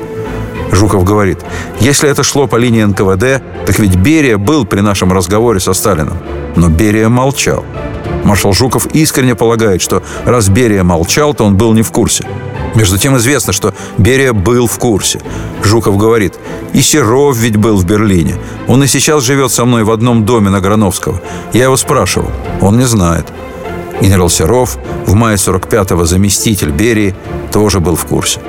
Жуков 0.72 1.04
говорит, 1.04 1.40
если 1.80 2.10
это 2.10 2.24
шло 2.24 2.48
по 2.48 2.56
линии 2.56 2.84
НКВД, 2.84 3.44
так 3.68 3.78
ведь 3.78 3.96
Берия 3.96 4.40
был 4.40 4.66
при 4.66 4.80
нашем 4.80 5.14
разговоре 5.14 5.60
со 5.60 5.74
Сталином. 5.74 6.18
Но 6.56 6.70
Берия 6.70 7.10
молчал. 7.10 7.64
Маршал 8.24 8.54
Жуков 8.54 8.88
искренне 8.88 9.36
полагает, 9.36 9.82
что 9.82 10.04
раз 10.26 10.50
Берия 10.50 10.84
молчал, 10.84 11.34
то 11.34 11.46
он 11.46 11.56
был 11.56 11.74
не 11.74 11.82
в 11.82 11.92
курсе. 11.92 12.26
Между 12.76 12.98
тем 12.98 13.18
известно, 13.18 13.52
что 13.52 13.74
Берия 13.98 14.34
был 14.34 14.68
в 14.68 14.78
курсе. 14.78 15.20
Жуков 15.64 15.98
говорит, 15.98 16.36
и 16.74 16.82
Серов 16.82 17.38
ведь 17.38 17.58
был 17.58 17.76
в 17.76 17.86
Берлине. 17.86 18.36
Он 18.68 18.84
и 18.84 18.88
сейчас 18.88 19.24
живет 19.24 19.52
со 19.52 19.66
мной 19.66 19.84
в 19.84 19.92
одном 19.92 20.26
доме 20.26 20.50
на 20.50 20.62
Грановского. 20.62 21.22
Я 21.54 21.64
его 21.64 21.78
спрашивал. 21.78 22.32
Он 22.62 22.78
не 22.78 22.86
знает. 22.86 23.28
Генерал 24.02 24.30
Серов, 24.30 24.78
в 25.06 25.14
мае 25.14 25.36
45-го 25.36 26.06
заместитель 26.06 26.72
Берии, 26.72 27.16
тоже 27.52 27.80
был 27.80 27.96
в 27.96 28.06
курсе. 28.06 28.40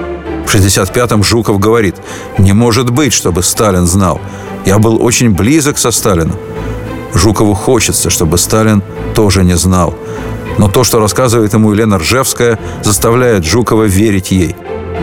В 0.46 0.54
65-м 0.54 1.22
Жуков 1.24 1.58
говорит, 1.58 1.96
не 2.38 2.52
может 2.52 2.90
быть, 2.90 3.12
чтобы 3.12 3.42
Сталин 3.42 3.86
знал. 3.86 4.20
Я 4.64 4.78
был 4.78 5.02
очень 5.02 5.30
близок 5.30 5.78
со 5.78 5.90
Сталином. 5.90 6.36
Жукову 7.14 7.54
хочется, 7.54 8.10
чтобы 8.10 8.38
Сталин 8.38 8.82
тоже 9.14 9.44
не 9.44 9.56
знал. 9.56 9.94
Но 10.58 10.68
то, 10.68 10.84
что 10.84 10.98
рассказывает 10.98 11.54
ему 11.54 11.72
Елена 11.72 11.98
Ржевская, 11.98 12.58
заставляет 12.82 13.44
Жукова 13.44 13.84
верить 13.84 14.30
ей. 14.30 14.56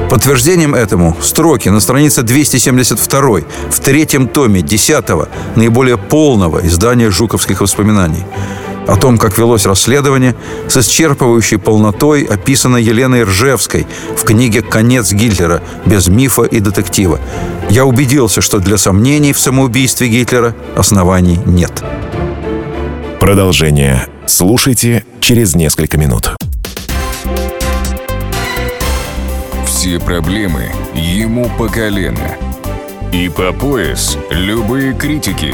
Подтверждением 0.09 0.75
этому 0.75 1.15
строки 1.21 1.69
на 1.69 1.79
странице 1.79 2.23
272 2.23 3.21
в 3.69 3.79
третьем 3.79 4.27
томе 4.27 4.61
10 4.61 5.05
наиболее 5.55 5.97
полного 5.97 6.65
издания 6.65 7.11
жуковских 7.11 7.61
воспоминаний. 7.61 8.25
О 8.89 8.95
том, 8.95 9.19
как 9.19 9.37
велось 9.37 9.67
расследование, 9.67 10.35
с 10.67 10.75
исчерпывающей 10.77 11.59
полнотой 11.59 12.23
описано 12.23 12.77
Еленой 12.77 13.21
Ржевской 13.21 13.85
в 14.17 14.23
книге 14.23 14.63
«Конец 14.63 15.11
Гитлера» 15.11 15.61
без 15.85 16.07
мифа 16.07 16.41
и 16.41 16.59
детектива. 16.59 17.19
Я 17.69 17.85
убедился, 17.85 18.41
что 18.41 18.57
для 18.57 18.79
сомнений 18.79 19.31
в 19.31 19.39
самоубийстве 19.39 20.07
Гитлера 20.07 20.55
оснований 20.75 21.39
нет. 21.45 21.83
Продолжение 23.19 24.07
слушайте 24.25 25.03
через 25.19 25.53
несколько 25.53 25.99
минут. 25.99 26.31
Все 29.67 29.99
проблемы 29.99 30.71
ему 30.95 31.47
по 31.59 31.67
колено. 31.67 32.35
И 33.13 33.29
по 33.29 33.53
пояс 33.53 34.17
любые 34.31 34.93
критики. 34.95 35.53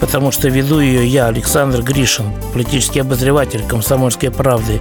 потому 0.00 0.32
что 0.32 0.48
веду 0.48 0.80
ее 0.80 1.06
я, 1.06 1.26
Александр 1.26 1.82
Гришин, 1.82 2.32
политический 2.52 3.00
обозреватель 3.00 3.62
«Комсомольской 3.66 4.30
правды». 4.30 4.80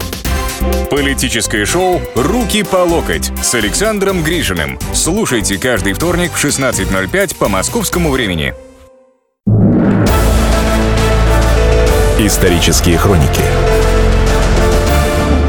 Политическое 0.90 1.66
шоу 1.66 2.02
«Руки 2.16 2.64
по 2.64 2.78
локоть» 2.78 3.32
с 3.44 3.54
Александром 3.54 4.24
Гришиным. 4.24 4.80
Слушайте 4.94 5.58
каждый 5.58 5.94
вторник 5.94 6.32
в 6.32 6.44
16.05 6.44 7.36
по 7.38 7.48
московскому 7.48 8.10
времени. 8.12 8.54
Исторические 12.18 12.98
хроники 12.98 13.42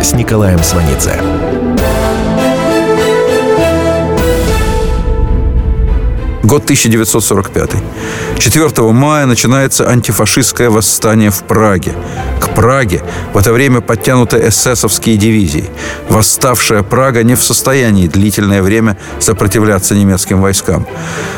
с 0.02 0.12
Николаем 0.12 0.62
Сванидзе. 0.62 1.20
Год 6.42 6.64
1945. 6.64 7.70
4 8.38 8.92
мая 8.92 9.26
начинается 9.26 9.86
антифашистское 9.86 10.70
восстание 10.70 11.30
в 11.30 11.42
Праге. 11.42 11.94
К 12.40 12.54
Праге 12.54 13.02
в 13.34 13.38
это 13.38 13.52
время 13.52 13.82
подтянуты 13.82 14.48
эсэсовские 14.48 15.18
дивизии. 15.18 15.68
Восставшая 16.08 16.82
Прага 16.82 17.22
не 17.22 17.34
в 17.34 17.42
состоянии 17.42 18.06
длительное 18.06 18.62
время 18.62 18.96
сопротивляться 19.18 19.94
немецким 19.94 20.40
войскам. 20.40 20.86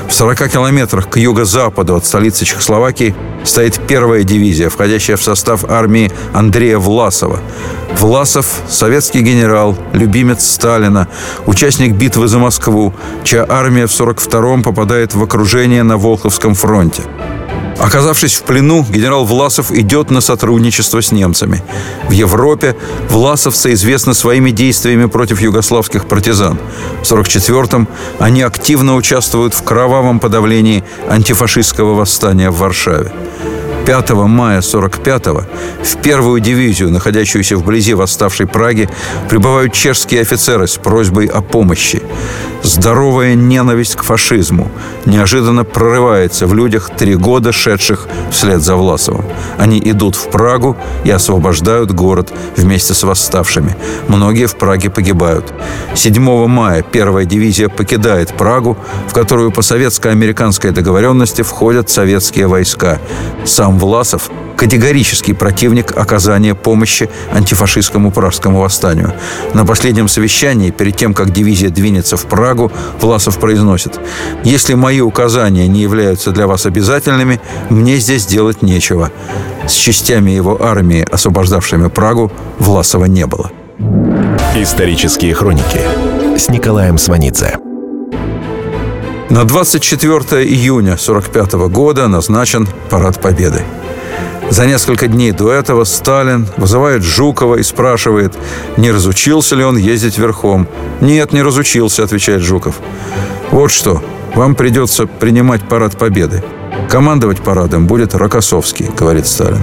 В 0.08 0.12
40 0.12 0.48
километрах 0.48 1.10
к 1.10 1.16
юго-западу 1.16 1.96
от 1.96 2.06
столицы 2.06 2.44
Чехословакии 2.44 3.14
стоит 3.44 3.80
первая 3.86 4.24
дивизия, 4.24 4.68
входящая 4.68 5.16
в 5.16 5.22
состав 5.22 5.64
армии 5.64 6.10
Андрея 6.32 6.78
Власова. 6.78 7.40
Власов– 7.98 8.46
советский 8.68 9.20
генерал, 9.20 9.76
любимец 9.92 10.44
Сталина, 10.44 11.08
участник 11.46 11.94
битвы 11.94 12.28
за 12.28 12.38
Москву, 12.38 12.92
чья 13.24 13.46
армия 13.48 13.86
в 13.86 13.90
42-м 13.90 14.62
попадает 14.62 15.14
в 15.14 15.22
окружение 15.22 15.82
на 15.82 15.96
Волховском 15.96 16.54
фронте. 16.54 17.02
Оказавшись 17.78 18.34
в 18.34 18.42
плену, 18.42 18.86
генерал 18.88 19.24
Власов 19.24 19.72
идет 19.72 20.10
на 20.10 20.20
сотрудничество 20.20 21.00
с 21.02 21.12
немцами. 21.12 21.62
В 22.08 22.12
Европе 22.12 22.76
власовцы 23.08 23.72
известны 23.72 24.14
своими 24.14 24.50
действиями 24.50 25.06
против 25.06 25.40
югославских 25.40 26.06
партизан. 26.06 26.58
В 27.02 27.12
1944-м 27.12 27.88
они 28.18 28.42
активно 28.42 28.94
участвуют 28.94 29.54
в 29.54 29.62
кровавом 29.62 30.20
подавлении 30.20 30.84
антифашистского 31.08 31.94
восстания 31.94 32.50
в 32.50 32.58
Варшаве. 32.58 33.12
5 33.84 34.10
мая 34.10 34.60
45-го 34.60 35.44
в 35.82 35.96
первую 36.02 36.40
дивизию, 36.40 36.90
находящуюся 36.90 37.56
вблизи 37.56 37.94
восставшей 37.94 38.46
Праги, 38.46 38.88
прибывают 39.28 39.72
чешские 39.72 40.20
офицеры 40.20 40.68
с 40.68 40.76
просьбой 40.76 41.26
о 41.26 41.40
помощи. 41.40 42.02
Здоровая 42.62 43.34
ненависть 43.34 43.96
к 43.96 44.02
фашизму 44.02 44.70
неожиданно 45.04 45.64
прорывается 45.64 46.46
в 46.46 46.54
людях 46.54 46.90
три 46.96 47.16
года 47.16 47.52
шедших 47.52 48.06
вслед 48.30 48.62
за 48.62 48.76
Власовым. 48.76 49.24
Они 49.58 49.80
идут 49.84 50.14
в 50.14 50.30
Прагу 50.30 50.76
и 51.04 51.10
освобождают 51.10 51.92
город 51.92 52.32
вместе 52.56 52.94
с 52.94 53.02
восставшими. 53.02 53.76
Многие 54.08 54.46
в 54.46 54.56
Праге 54.56 54.90
погибают. 54.90 55.52
7 55.94 56.46
мая 56.46 56.82
первая 56.82 57.24
дивизия 57.24 57.68
покидает 57.68 58.36
Прагу, 58.36 58.76
в 59.08 59.12
которую 59.12 59.50
по 59.50 59.62
советско-американской 59.62 60.70
договоренности 60.70 61.42
входят 61.42 61.90
советские 61.90 62.46
войска. 62.46 63.00
Сам 63.44 63.78
Власов 63.78 64.30
категорический 64.62 65.34
противник 65.34 65.96
оказания 65.96 66.54
помощи 66.54 67.10
антифашистскому 67.32 68.12
пражскому 68.12 68.60
восстанию. 68.60 69.12
На 69.54 69.66
последнем 69.66 70.06
совещании, 70.06 70.70
перед 70.70 70.96
тем, 70.96 71.14
как 71.14 71.32
дивизия 71.32 71.68
двинется 71.68 72.16
в 72.16 72.26
Прагу, 72.26 72.70
Власов 73.00 73.38
произносит 73.38 73.98
«Если 74.44 74.74
мои 74.74 75.00
указания 75.00 75.66
не 75.66 75.80
являются 75.80 76.30
для 76.30 76.46
вас 76.46 76.64
обязательными, 76.64 77.40
мне 77.70 77.96
здесь 77.96 78.24
делать 78.24 78.62
нечего». 78.62 79.10
С 79.66 79.72
частями 79.72 80.30
его 80.30 80.62
армии, 80.62 81.04
освобождавшими 81.10 81.88
Прагу, 81.88 82.30
Власова 82.60 83.06
не 83.06 83.26
было. 83.26 83.50
Исторические 84.54 85.34
хроники 85.34 85.80
с 86.38 86.48
Николаем 86.48 86.98
Сванидзе. 86.98 87.58
На 89.28 89.42
24 89.42 90.44
июня 90.44 90.92
1945 90.92 91.52
года 91.68 92.06
назначен 92.06 92.68
Парад 92.90 93.20
Победы. 93.20 93.64
За 94.52 94.66
несколько 94.66 95.06
дней 95.06 95.32
до 95.32 95.50
этого 95.50 95.84
Сталин 95.84 96.46
вызывает 96.58 97.02
Жукова 97.02 97.54
и 97.54 97.62
спрашивает, 97.62 98.34
не 98.76 98.90
разучился 98.90 99.56
ли 99.56 99.64
он 99.64 99.78
ездить 99.78 100.18
верхом. 100.18 100.68
«Нет, 101.00 101.32
не 101.32 101.40
разучился»,— 101.40 102.02
отвечает 102.04 102.42
Жуков. 102.42 102.74
«Вот 103.50 103.70
что, 103.70 104.02
вам 104.34 104.54
придется 104.54 105.06
принимать 105.06 105.66
парад 105.66 105.96
Победы. 105.96 106.44
Командовать 106.90 107.40
парадом 107.40 107.86
будет 107.86 108.14
Рокоссовский»,— 108.14 108.90
говорит 108.98 109.26
Сталин. 109.26 109.62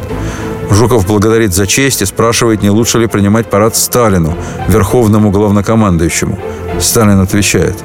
Жуков 0.71 1.05
благодарит 1.05 1.53
за 1.53 1.67
честь 1.67 2.01
и 2.01 2.05
спрашивает, 2.07 2.63
не 2.63 2.71
лучше 2.71 2.97
ли 2.97 3.05
принимать 3.05 3.47
парад 3.47 3.75
Сталину, 3.75 4.35
верховному 4.69 5.29
главнокомандующему. 5.29 6.39
Сталин 6.79 7.19
отвечает, 7.19 7.77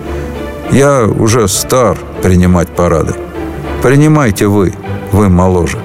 «Я 0.73 1.05
уже 1.05 1.49
стар 1.49 1.99
принимать 2.23 2.69
парады. 2.69 3.13
Принимайте 3.83 4.47
вы, 4.47 4.73
вы 5.13 5.29
моложе». 5.29 5.77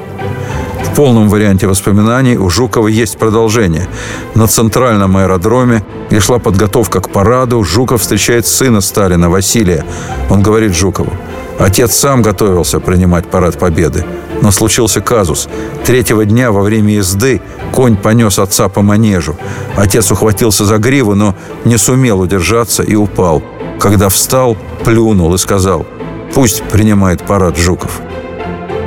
Полном 1.00 1.30
варианте 1.30 1.66
воспоминаний 1.66 2.36
у 2.36 2.50
Жукова 2.50 2.90
есть 2.90 3.18
продолжение. 3.18 3.88
На 4.36 4.48
центральном 4.48 5.16
аэродроме, 5.16 5.82
где 6.10 6.20
шла 6.20 6.40
подготовка 6.40 7.00
к 7.00 7.10
параду, 7.10 7.64
Жуков 7.64 8.02
встречает 8.02 8.46
сына 8.46 8.82
Сталина, 8.82 9.30
Василия. 9.30 9.86
Он 10.30 10.42
говорит 10.42 10.76
Жукову, 10.76 11.14
Отец 11.58 11.96
сам 11.96 12.22
готовился 12.22 12.82
принимать 12.82 13.30
парад 13.30 13.58
Победы. 13.58 14.06
Но 14.42 14.52
случился 14.52 15.00
казус. 15.00 15.48
Третьего 15.86 16.26
дня 16.26 16.52
во 16.52 16.64
время 16.64 16.96
езды 16.96 17.42
конь 17.72 17.96
понес 17.96 18.38
отца 18.38 18.68
по 18.68 18.82
манежу. 18.82 19.38
Отец 19.78 20.12
ухватился 20.12 20.66
за 20.66 20.80
гриву, 20.80 21.16
но 21.16 21.34
не 21.64 21.78
сумел 21.78 22.20
удержаться 22.20 22.84
и 22.84 22.96
упал. 22.96 23.42
Когда 23.80 24.10
встал, 24.10 24.58
плюнул 24.84 25.34
и 25.34 25.38
сказал, 25.38 25.88
пусть 26.34 26.62
принимает 26.64 27.24
парад 27.24 27.56
Жуков. 27.58 28.02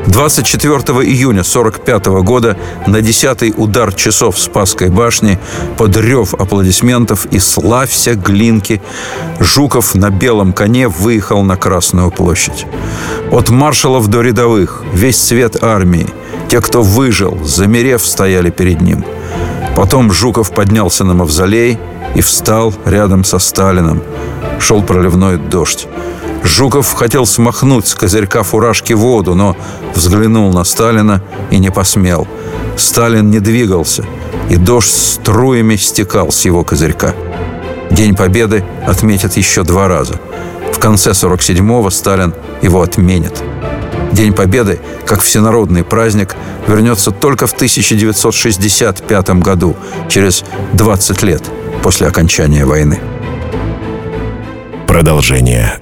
24 0.07 0.79
июня 1.09 1.45
45 1.45 2.07
года 2.23 2.57
на 2.87 3.01
10 3.01 3.57
удар 3.57 3.95
часов 3.95 4.39
Спасской 4.39 4.89
башни 4.89 5.39
под 5.77 5.97
рев 5.97 6.35
аплодисментов 6.35 7.27
и 7.27 7.39
«Славься, 7.39 8.15
Глинки» 8.15 8.83
Жуков 9.39 9.95
на 9.95 10.11
белом 10.11 10.53
коне 10.53 10.89
выехал 10.89 11.43
на 11.43 11.57
Красную 11.57 12.11
площадь. 12.11 12.67
От 13.31 13.51
маршалов 13.51 14.09
до 14.09 14.23
рядовых, 14.23 14.83
весь 14.93 15.19
цвет 15.19 15.63
армии, 15.63 16.09
те, 16.49 16.61
кто 16.61 16.83
выжил, 16.83 17.39
замерев, 17.45 18.05
стояли 18.05 18.51
перед 18.51 18.81
ним. 18.81 19.05
Потом 19.77 20.13
Жуков 20.13 20.53
поднялся 20.53 21.05
на 21.05 21.15
мавзолей 21.15 21.79
и 22.15 22.21
встал 22.21 22.75
рядом 22.85 23.25
со 23.25 23.39
Сталином. 23.39 24.03
Шел 24.59 24.83
проливной 24.83 25.39
дождь. 25.39 25.87
Жуков 26.45 26.93
хотел 26.93 27.25
смахнуть 27.25 27.87
с 27.87 27.95
козырька 27.95 28.43
фуражки 28.43 28.93
воду, 28.93 29.35
но 29.35 29.57
взглянул 29.95 30.53
на 30.53 30.65
Сталина 30.65 31.23
и 31.51 31.59
не 31.59 31.71
посмел. 31.71 32.27
Сталин 32.77 33.31
не 33.31 33.39
двигался, 33.39 34.05
и 34.51 34.57
дождь 34.57 34.91
струями 34.91 35.77
стекал 35.77 36.33
с 36.33 36.45
его 36.45 36.65
козырька. 36.65 37.15
День 37.91 38.17
Победы 38.17 38.65
отметят 38.87 39.37
еще 39.37 39.63
два 39.63 39.87
раза. 39.87 40.15
В 40.73 40.79
конце 40.79 41.11
47-го 41.11 41.91
Сталин 41.91 42.35
его 42.61 42.83
отменит. 42.83 43.43
День 44.13 44.33
Победы, 44.33 44.81
как 45.07 45.21
всенародный 45.21 45.85
праздник, 45.85 46.35
вернется 46.67 47.11
только 47.11 47.47
в 47.47 47.53
1965 47.53 49.31
году, 49.41 49.77
через 50.09 50.45
20 50.75 51.23
лет 51.23 51.43
после 51.83 52.07
окончания 52.07 52.65
войны. 52.65 53.01
Продолжение 54.87 55.82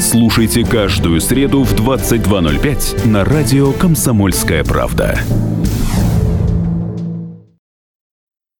Слушайте 0.00 0.64
каждую 0.64 1.20
среду 1.20 1.64
в 1.64 1.74
22.05 1.74 3.08
на 3.08 3.24
радио 3.24 3.72
«Комсомольская 3.72 4.62
правда». 4.62 5.18